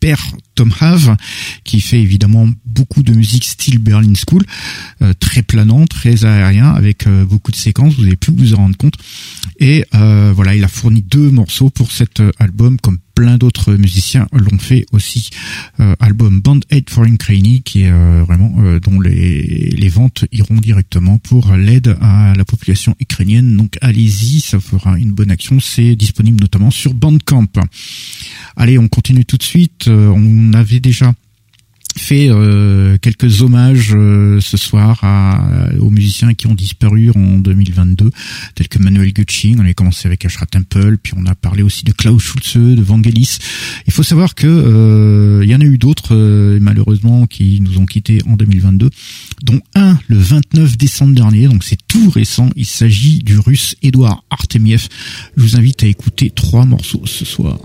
père 0.00 0.24
Tom 0.54 0.72
Have, 0.78 1.16
qui 1.64 1.80
fait 1.80 2.00
évidemment 2.00 2.48
beaucoup 2.64 3.02
de 3.02 3.12
musique 3.12 3.42
style 3.42 3.78
Berlin 3.78 4.12
School, 4.14 4.44
euh, 5.02 5.12
très 5.18 5.42
planant, 5.42 5.86
très 5.86 6.24
aérien, 6.24 6.70
avec 6.70 7.08
beaucoup 7.08 7.50
de 7.50 7.56
séquences, 7.56 7.94
vous 7.94 8.04
avez 8.04 8.14
pu 8.14 8.30
vous 8.30 8.54
en 8.54 8.58
rendre 8.58 8.76
compte. 8.76 8.94
Et 9.58 9.84
voilà, 9.92 10.54
il 10.54 10.62
a 10.62 10.68
fourni 10.68 11.02
deux 11.02 11.30
morceaux 11.30 11.70
pour 11.70 11.90
cet 11.90 12.22
album, 12.38 12.78
comme 12.80 12.98
plein 13.18 13.36
d'autres 13.36 13.74
musiciens 13.74 14.28
l'ont 14.32 14.58
fait 14.58 14.86
aussi. 14.92 15.30
album 15.98 16.40
Band 16.40 16.60
Aid 16.70 16.88
for 16.88 17.04
Ukraine, 17.04 17.62
qui 17.64 17.82
est 17.82 17.90
vraiment 17.90 18.78
dont 18.78 19.00
les, 19.00 19.70
les 19.76 19.88
ventes 19.88 20.24
iront 20.30 20.54
directement 20.54 21.18
pour 21.18 21.52
l'aide 21.56 21.96
à 22.00 22.34
la 22.36 22.44
population 22.44 22.94
ukrainienne. 23.00 23.56
Donc 23.56 23.76
allez-y, 23.80 24.38
ça 24.40 24.60
fera 24.60 24.96
une 25.00 25.10
bonne 25.10 25.32
action. 25.32 25.58
C'est 25.58 25.96
disponible 25.96 26.40
notamment 26.40 26.70
sur 26.70 26.94
Bandcamp. 26.94 27.48
Allez, 28.56 28.78
on 28.78 28.86
continue 28.86 29.24
tout 29.24 29.36
de 29.36 29.42
suite. 29.42 29.88
on 29.88 30.52
avait 30.52 30.78
déjà 30.78 31.12
fait 31.98 32.28
euh, 32.30 32.96
quelques 32.98 33.42
hommages 33.42 33.92
euh, 33.94 34.40
ce 34.40 34.56
soir 34.56 34.98
à, 35.02 35.70
aux 35.80 35.90
musiciens 35.90 36.34
qui 36.34 36.46
ont 36.46 36.54
disparu 36.54 37.10
en 37.14 37.38
2022, 37.38 38.10
tels 38.54 38.68
que 38.68 38.78
Manuel 38.78 39.12
Gucci. 39.12 39.54
On 39.58 39.64
a 39.64 39.74
commencé 39.74 40.06
avec 40.06 40.24
Ashra 40.24 40.46
Temple, 40.46 40.96
puis 41.02 41.12
on 41.16 41.26
a 41.26 41.34
parlé 41.34 41.62
aussi 41.62 41.84
de 41.84 41.92
Klaus 41.92 42.22
Schulze, 42.22 42.76
de 42.76 42.82
Vangelis. 42.82 43.38
Il 43.86 43.92
faut 43.92 44.02
savoir 44.02 44.34
que 44.34 44.46
euh, 44.46 45.44
il 45.44 45.50
y 45.50 45.54
en 45.54 45.60
a 45.60 45.64
eu 45.64 45.78
d'autres, 45.78 46.14
malheureusement, 46.60 47.26
qui 47.26 47.60
nous 47.60 47.78
ont 47.78 47.86
quittés 47.86 48.18
en 48.26 48.36
2022, 48.36 48.90
dont 49.42 49.60
un 49.74 49.98
le 50.08 50.18
29 50.18 50.76
décembre 50.76 51.14
dernier. 51.14 51.48
Donc 51.48 51.64
c'est 51.64 51.78
tout 51.86 52.10
récent. 52.10 52.50
Il 52.56 52.66
s'agit 52.66 53.18
du 53.18 53.38
Russe 53.38 53.76
Edouard 53.82 54.24
Artemiev. 54.30 54.88
Je 55.36 55.42
vous 55.42 55.56
invite 55.56 55.82
à 55.82 55.86
écouter 55.86 56.30
trois 56.30 56.64
morceaux 56.64 57.02
ce 57.04 57.24
soir. 57.24 57.58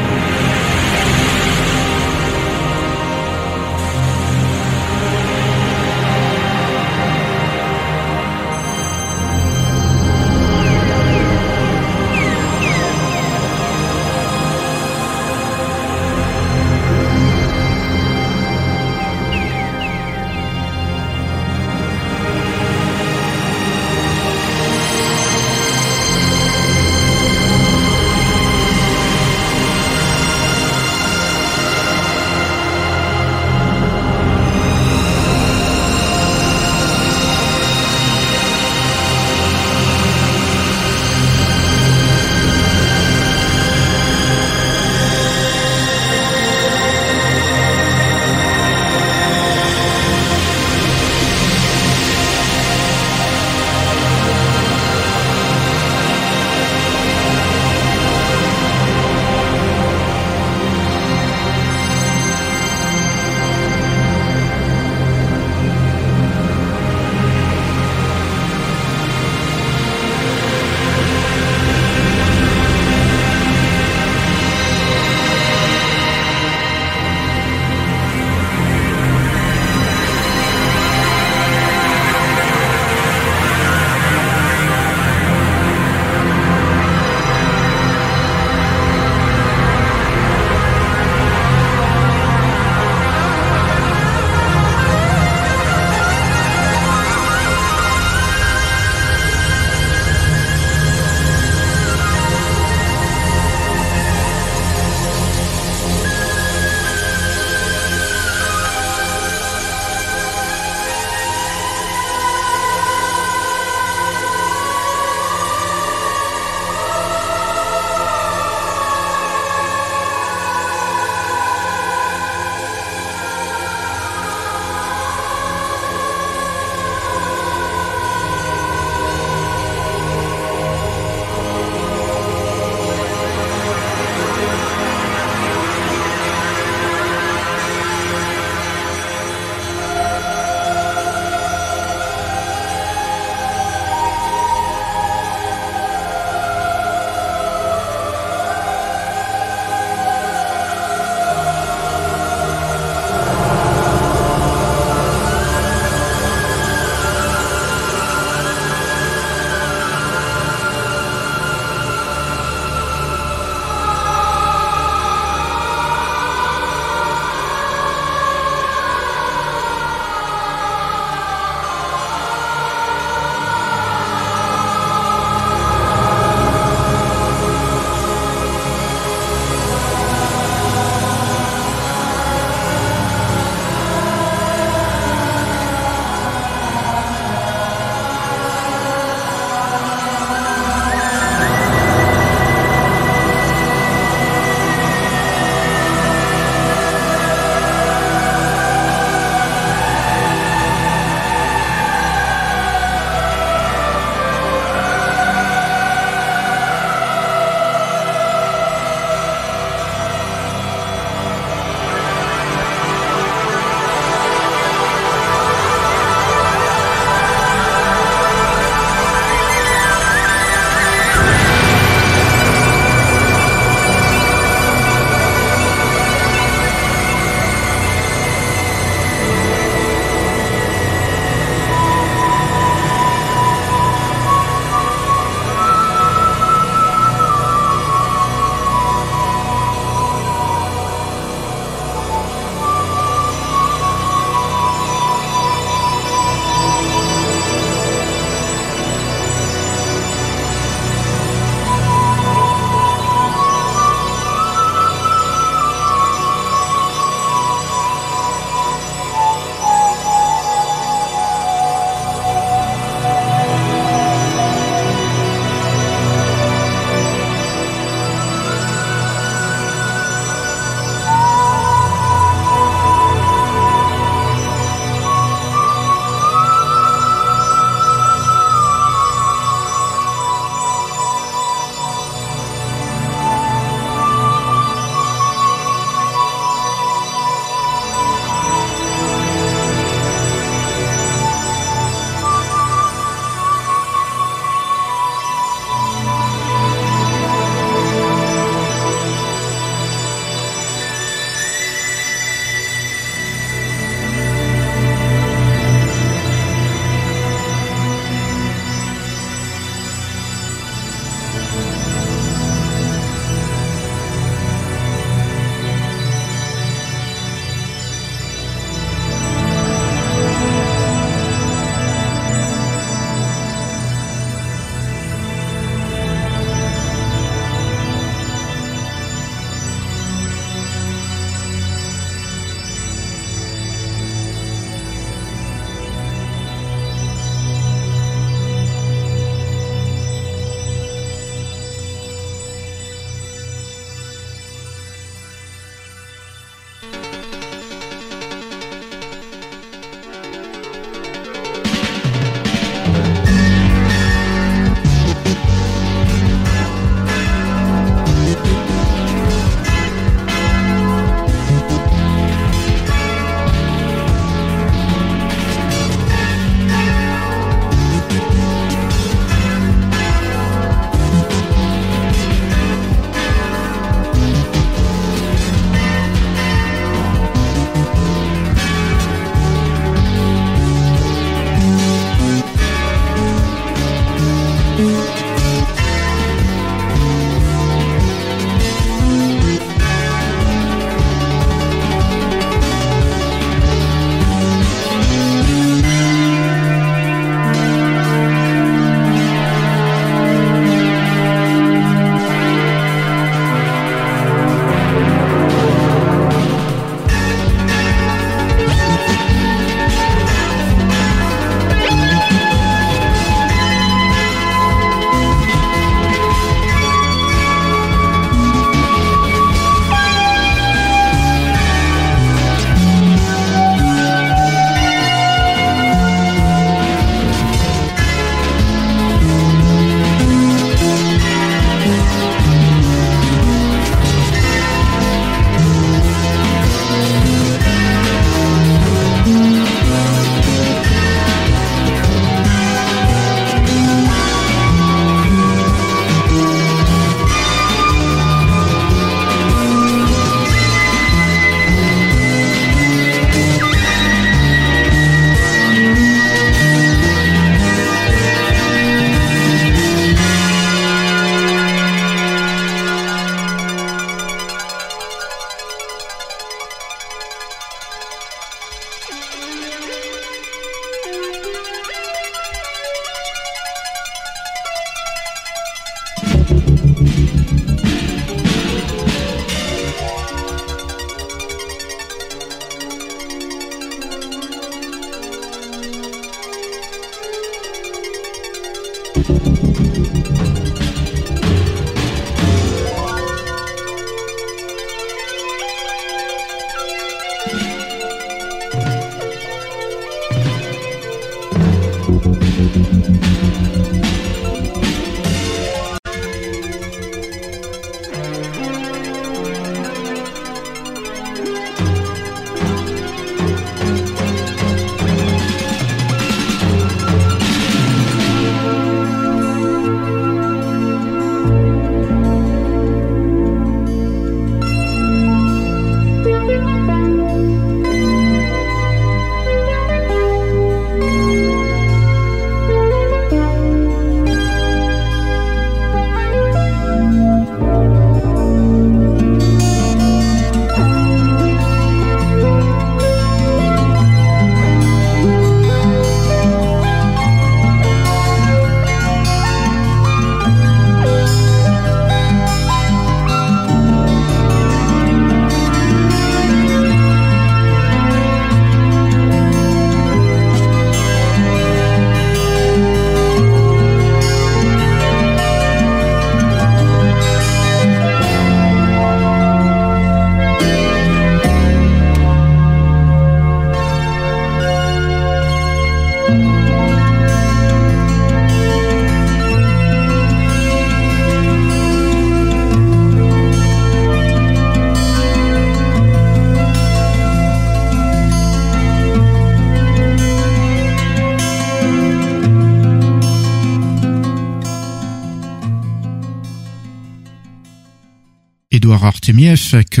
Avec 599.76 600.00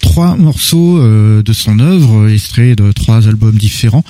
trois 0.00 0.36
morceaux 0.36 1.00
de 1.00 1.52
son 1.52 1.78
œuvre, 1.80 2.28
extraits 2.28 2.78
de 2.78 2.92
trois 2.92 3.26
albums 3.28 3.56
différents. 3.56 4.04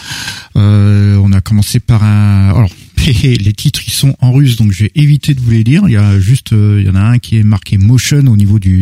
on 0.55 1.33
a 1.33 1.41
commencé 1.41 1.81
par 1.81 2.05
un... 2.05 2.51
Alors, 2.51 2.71
les 3.23 3.53
titres 3.53 3.83
ils 3.87 3.93
sont 3.93 4.17
en 4.21 4.33
russe 4.33 4.57
donc 4.57 4.73
je 4.73 4.85
vais 4.85 4.93
éviter 4.95 5.35
de 5.35 5.41
vous 5.41 5.51
les 5.51 5.65
lire. 5.65 5.83
Il 5.87 5.93
y 5.93 5.97
a 5.97 6.19
juste 6.19 6.53
euh, 6.53 6.81
il 6.81 6.87
y 6.87 6.91
en 6.91 6.95
a 6.95 7.01
un 7.01 7.19
qui 7.19 7.39
est 7.39 7.43
marqué 7.43 7.79
Motion 7.79 8.27
au 8.27 8.37
niveau 8.37 8.59
du, 8.59 8.76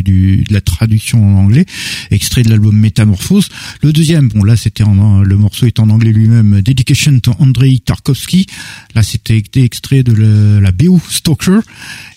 en 1.15 1.37
anglais, 1.37 1.67
extrait 2.11 2.43
de 2.43 2.51
l'album 2.51 2.77
Métamorphose. 2.77 3.49
Le 3.83 3.93
deuxième, 3.93 4.29
bon 4.29 4.45
là 4.45 4.57
c'était 4.57 4.85
en, 4.85 5.23
le 5.23 5.37
morceau 5.37 5.67
est 5.67 5.79
en 5.79 5.91
anglais 5.91 6.13
lui-même, 6.13 6.61
Dedication 6.61 7.21
to 7.21 7.33
Andrei 7.39 7.79
Tarkovsky. 7.85 8.47
Là 8.95 9.03
c'était 9.03 9.43
extrait 9.63 10.03
de 10.03 10.13
la, 10.61 10.73
BO 10.73 11.01
Stalker. 11.09 11.61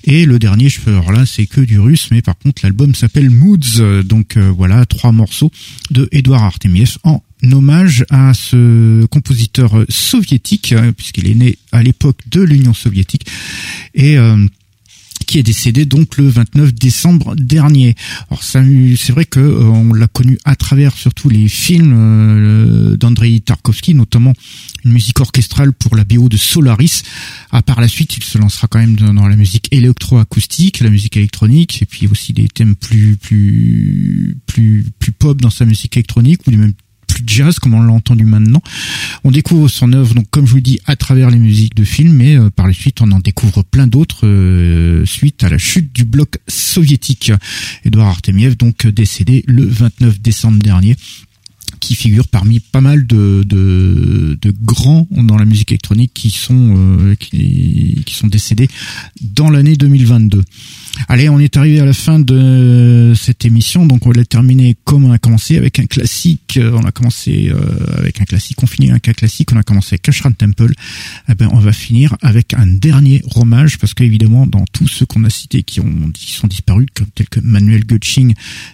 Et 0.04 0.26
le 0.26 0.40
dernier, 0.40 0.70
je 0.70 0.80
peux, 0.80 0.92
alors 0.92 1.12
là, 1.12 1.26
c'est 1.26 1.46
que 1.46 1.60
du 1.60 1.80
russe, 1.80 2.08
mais 2.12 2.22
par 2.22 2.38
contre, 2.38 2.62
l'album 2.64 2.96
s'appelle 2.96 3.30
Moods. 3.30 4.04
Donc 4.04 4.38
euh, 4.38 4.50
voilà, 4.56 4.86
trois 4.86 5.12
morceaux 5.12 5.52
de 5.92 6.08
Edouard 6.12 6.44
Artemiev 6.44 6.98
en 7.04 7.22
hommage 7.52 8.06
à 8.10 8.34
ce 8.34 9.06
compositeur 9.06 9.86
soviétique, 9.90 10.74
euh, 10.74 10.92
puisqu'il 10.92 11.30
est 11.30 11.36
né 11.36 11.58
à 11.72 11.84
l'époque 11.84 12.20
de 12.32 12.42
l'Union 12.42 12.74
soviétique. 12.74 13.28
Et 13.94 14.18
euh, 14.18 14.38
qui 15.28 15.38
est 15.38 15.44
décédé 15.44 15.86
donc 15.86 16.18
le 16.18 16.28
29 16.28 16.74
décembre 16.74 17.36
dernier. 17.36 17.96
Alors 18.32 18.44
c'est 18.44 19.12
vrai 19.12 19.26
que 19.26 19.40
euh, 19.40 19.64
on 19.64 19.94
l'a 19.94 20.08
connu 20.08 20.40
à 20.46 20.56
travers 20.56 20.96
surtout 20.96 21.30
les 21.30 21.48
films 21.48 21.94
euh, 21.96 22.98
d'Andrei 22.98 23.40
Tarkovsky, 23.42 23.94
notamment 23.94 24.34
une 24.86 24.94
musique 24.94 25.20
orchestrale 25.20 25.74
pour 25.74 25.96
la 25.96 26.06
BO 26.06 26.30
de 26.30 26.38
Solaris. 26.38 27.04
À 27.52 27.62
part 27.62 27.82
la 27.82 27.88
suite, 27.88 28.18
il 28.18 28.24
se 28.24 28.38
lancera 28.38 28.68
quand 28.68 28.80
même 28.80 28.96
dans, 28.96 29.28
la 29.28 29.36
musique 29.36 29.68
électroacoustique, 29.72 30.80
la 30.80 30.90
musique 30.90 31.18
électronique, 31.18 31.82
et 31.82 31.86
puis 31.86 32.08
aussi 32.08 32.34
des 32.34 32.48
thèmes 32.48 32.76
plus 32.76 33.18
plus 33.18 34.38
plus 34.46 34.86
plus 34.98 35.12
pop 35.12 35.42
dans 35.42 35.50
sa 35.50 35.66
musique 35.66 35.98
électronique 35.98 36.42
ou 36.48 36.52
même 36.52 36.74
jazz 37.26 37.60
comme 37.60 37.74
on 37.74 37.82
l'a 37.82 37.94
entendu 37.94 38.26
maintenant. 38.26 38.62
On 39.24 39.32
découvre 39.32 39.68
son 39.68 39.94
œuvre, 39.94 40.14
donc 40.14 40.30
comme 40.30 40.46
je 40.46 40.52
vous 40.52 40.62
dis, 40.62 40.80
à 40.86 40.96
travers 40.96 41.30
les 41.30 41.40
musiques 41.40 41.76
de 41.76 41.84
films, 41.84 42.14
mais 42.14 42.38
euh, 42.38 42.50
par 42.50 42.68
la 42.68 42.74
suite 42.74 43.02
on 43.02 43.12
en 43.12 43.20
découvre 43.20 43.64
plein 43.64 43.88
d'autres 43.88 44.26
euh, 44.26 45.06
suite 45.06 45.44
à 45.44 45.50
la 45.50 45.58
chute 45.58 45.94
du 45.94 46.04
bloc 46.04 46.38
soviétique. 46.48 47.32
Edouard 47.86 48.08
Artemiev, 48.08 48.56
donc 48.58 48.88
décédé 48.88 49.44
le 49.48 49.66
29 49.66 50.20
décembre 50.22 50.60
dernier 50.60 50.96
qui 51.80 51.96
figure 51.96 52.28
parmi 52.28 52.60
pas 52.60 52.82
mal 52.82 53.06
de, 53.06 53.44
de, 53.46 54.38
de, 54.42 54.54
grands 54.64 55.08
dans 55.12 55.38
la 55.38 55.46
musique 55.46 55.72
électronique 55.72 56.12
qui 56.14 56.30
sont 56.30 56.76
euh, 56.76 57.16
qui, 57.16 58.04
sont 58.10 58.28
décédés 58.28 58.68
dans 59.22 59.50
l'année 59.50 59.76
2022. 59.76 60.44
Allez, 61.08 61.30
on 61.30 61.40
est 61.40 61.56
arrivé 61.58 61.80
à 61.80 61.86
la 61.86 61.94
fin 61.94 62.20
de 62.20 63.14
cette 63.16 63.46
émission, 63.46 63.86
donc 63.86 64.06
on 64.06 64.12
l'a 64.12 64.26
terminé 64.26 64.76
comme 64.84 65.06
on 65.06 65.12
a 65.12 65.18
commencé 65.18 65.58
avec 65.58 65.80
un 65.80 65.86
classique. 65.86 66.60
On 66.62 66.84
a 66.86 66.92
commencé 66.92 67.50
euh, 67.50 67.98
avec 67.98 68.22
un 68.22 68.26
classique, 68.26 68.62
on 68.64 68.68
finit 68.68 68.92
avec 68.92 69.08
un 69.08 69.14
classique. 69.14 69.52
On 69.54 69.58
a 69.58 69.64
commencé 69.64 69.94
avec 69.94 70.10
Ashram 70.10 70.34
Temple. 70.34 70.74
Eh 71.30 71.36
ben, 71.36 71.50
on 71.52 71.60
va 71.60 71.72
finir 71.72 72.16
avec 72.22 72.54
un 72.54 72.68
dernier 72.68 73.22
hommage 73.36 73.78
parce 73.78 73.94
qu'évidemment, 73.94 74.48
dans 74.48 74.66
tous 74.72 74.88
ceux 74.88 75.06
qu'on 75.06 75.24
a 75.24 75.30
cités 75.30 75.64
qui 75.64 75.80
ont 75.80 76.12
qui 76.14 76.34
sont 76.34 76.48
disparus, 76.48 76.88
comme 76.94 77.08
tels 77.08 77.30
que 77.30 77.40
Manuel 77.40 77.86
Götsching, 77.86 78.34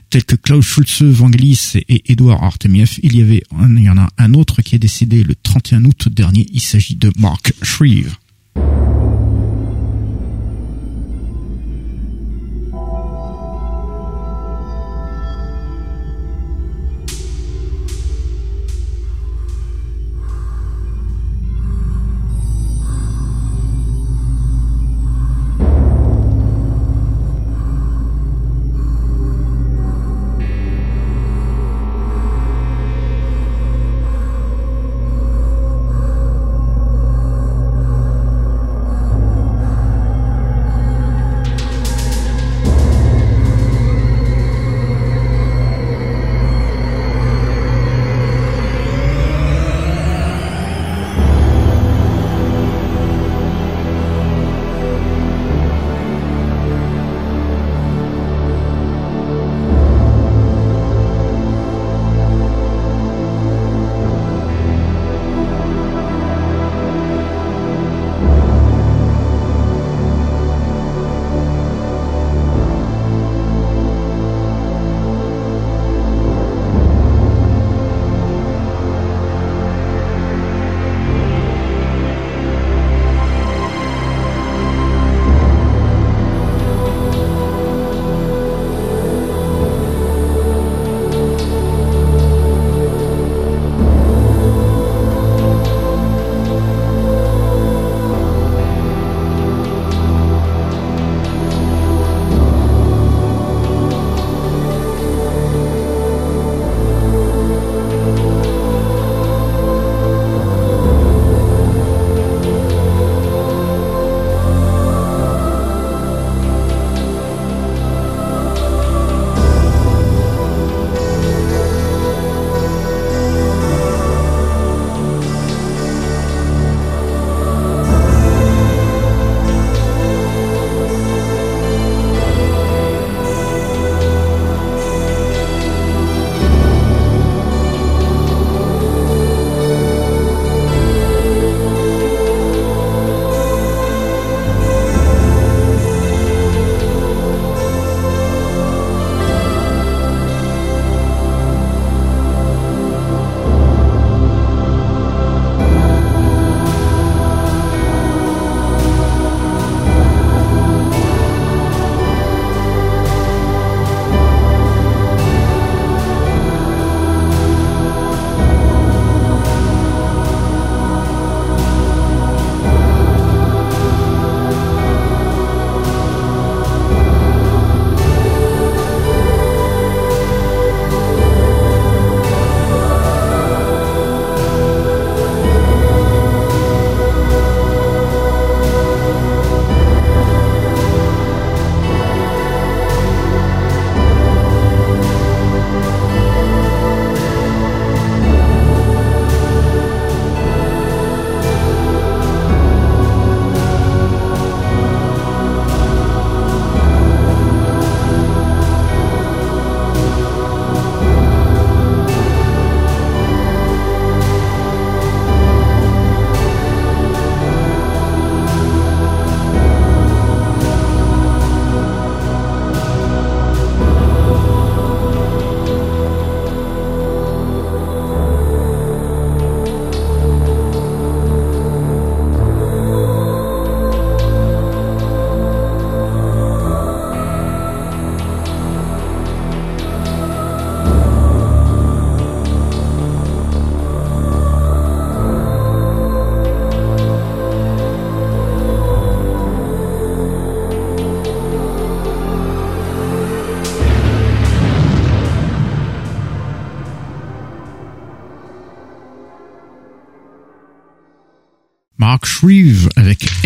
tels 0.10 0.26
que 0.26 0.36
Klaus 0.36 0.66
Schulze, 0.66 1.04
Vangelis 1.04 1.74
et 1.76 2.12
Edouard 2.12 2.44
Artemiev, 2.44 3.00
il 3.04 3.18
y 3.18 3.22
avait, 3.22 3.44
il 3.70 3.84
y 3.84 3.90
en 3.90 3.98
a 3.98 4.10
un 4.18 4.34
autre 4.34 4.62
qui 4.62 4.76
est 4.76 4.80
décédé 4.80 5.24
le 5.24 5.36
31 5.36 5.86
août 5.86 6.10
dernier. 6.10 6.48
Il 6.52 6.62
s'agit 6.62 6.96
de 6.96 7.12
Mark 7.18 7.54
Shreve. 7.62 8.16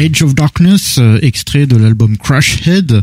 Edge 0.07 0.23
of 0.23 0.35
Darkness, 0.35 0.99
euh, 0.99 1.19
extrait 1.21 1.67
de 1.67 1.75
l'album 1.75 2.17
Crash 2.17 2.65
Head. 2.65 3.01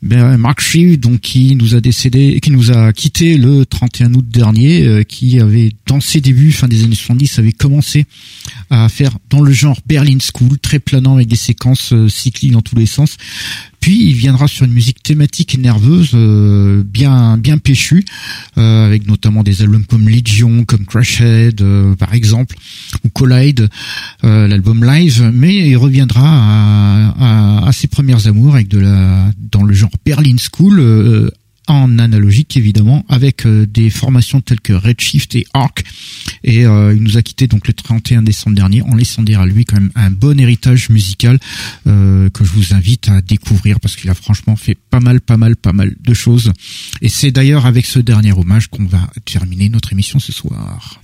Ben, 0.00 0.36
Mark 0.36 0.60
Reeve, 0.60 1.00
donc 1.00 1.18
qui 1.18 1.56
nous 1.56 1.74
a 1.74 1.80
décédé, 1.80 2.38
qui 2.40 2.52
nous 2.52 2.70
a 2.70 2.92
quitté 2.92 3.36
le 3.36 3.66
31 3.66 4.14
août 4.14 4.24
dernier, 4.28 4.86
euh, 4.86 5.02
qui 5.02 5.40
avait 5.40 5.72
dans 5.86 6.00
ses 6.00 6.20
débuts, 6.20 6.52
fin 6.52 6.68
des 6.68 6.84
années 6.84 6.94
70, 6.94 7.40
avait 7.40 7.50
commencé 7.50 8.06
à 8.70 8.88
faire 8.88 9.18
dans 9.28 9.42
le 9.42 9.52
genre 9.52 9.78
Berlin 9.86 10.18
School, 10.20 10.58
très 10.58 10.78
planant 10.78 11.14
avec 11.16 11.28
des 11.28 11.36
séquences 11.36 11.92
cycliques 12.08 12.52
dans 12.52 12.62
tous 12.62 12.76
les 12.76 12.86
sens. 12.86 13.16
Puis 13.80 14.08
il 14.08 14.14
viendra 14.14 14.46
sur 14.46 14.66
une 14.66 14.72
musique 14.72 15.02
thématique 15.02 15.54
et 15.54 15.58
nerveuse, 15.58 16.10
euh, 16.14 16.82
bien 16.84 17.38
bien 17.38 17.56
péchue, 17.56 18.04
euh, 18.58 18.86
avec 18.86 19.06
notamment 19.08 19.42
des 19.42 19.62
albums 19.62 19.86
comme 19.86 20.06
Legion, 20.08 20.64
comme 20.64 20.84
Crashhead, 20.84 21.62
euh, 21.62 21.94
par 21.96 22.12
exemple, 22.12 22.56
ou 23.04 23.08
Collide, 23.08 23.68
l'album 24.22 24.84
live. 24.84 25.30
Mais 25.32 25.68
il 25.68 25.76
reviendra 25.76 26.28
à, 27.18 27.66
à, 27.66 27.72
ses 27.72 27.86
premières 27.86 28.26
amours 28.26 28.54
avec 28.54 28.68
de 28.68 28.78
la 28.78 29.30
dans 29.38 29.64
le 29.64 29.72
genre 29.72 29.90
Berlin 30.04 30.36
School, 30.38 31.30
en 31.70 31.98
analogique 31.98 32.56
évidemment 32.56 33.04
avec 33.08 33.46
euh, 33.46 33.64
des 33.64 33.90
formations 33.90 34.40
telles 34.40 34.60
que 34.60 34.72
Redshift 34.72 35.36
et 35.36 35.46
Arc 35.54 35.84
et 36.42 36.66
euh, 36.66 36.92
il 36.94 37.02
nous 37.02 37.16
a 37.16 37.22
quitté 37.22 37.46
donc 37.46 37.68
le 37.68 37.72
31 37.72 38.22
décembre 38.22 38.56
dernier 38.56 38.82
en 38.82 38.96
laissant 38.96 39.22
derrière 39.22 39.46
lui 39.46 39.64
quand 39.64 39.76
même 39.76 39.92
un 39.94 40.10
bon 40.10 40.38
héritage 40.40 40.90
musical 40.90 41.38
euh, 41.86 42.28
que 42.30 42.44
je 42.44 42.52
vous 42.52 42.74
invite 42.74 43.08
à 43.08 43.22
découvrir 43.22 43.78
parce 43.78 43.94
qu'il 43.94 44.10
a 44.10 44.14
franchement 44.14 44.56
fait 44.56 44.74
pas 44.74 44.98
mal 44.98 45.20
pas 45.20 45.36
mal 45.36 45.54
pas 45.54 45.72
mal 45.72 45.94
de 46.00 46.14
choses 46.14 46.52
et 47.02 47.08
c'est 47.08 47.30
d'ailleurs 47.30 47.66
avec 47.66 47.86
ce 47.86 48.00
dernier 48.00 48.32
hommage 48.32 48.66
qu'on 48.66 48.86
va 48.86 49.08
terminer 49.24 49.68
notre 49.68 49.92
émission 49.92 50.18
ce 50.18 50.32
soir. 50.32 51.00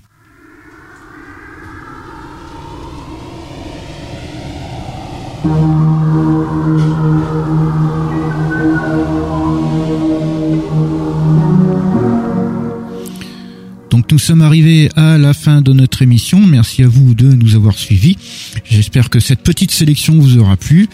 Donc 13.90 14.10
nous 14.10 14.18
sommes 14.18 14.42
arrivés 14.42 14.90
à 14.96 15.18
la 15.18 15.32
fin 15.34 15.62
de 15.62 15.72
notre 15.72 16.02
émission. 16.02 16.44
Merci 16.46 16.82
à 16.82 16.88
vous 16.88 17.14
de 17.14 17.32
nous 17.32 17.54
avoir 17.54 17.78
suivis. 17.78 18.16
J'espère 18.64 19.10
que 19.10 19.20
cette 19.20 19.42
petite 19.42 19.70
sélection 19.70 20.18
vous 20.18 20.38
aura 20.38 20.56
plu. 20.56 20.88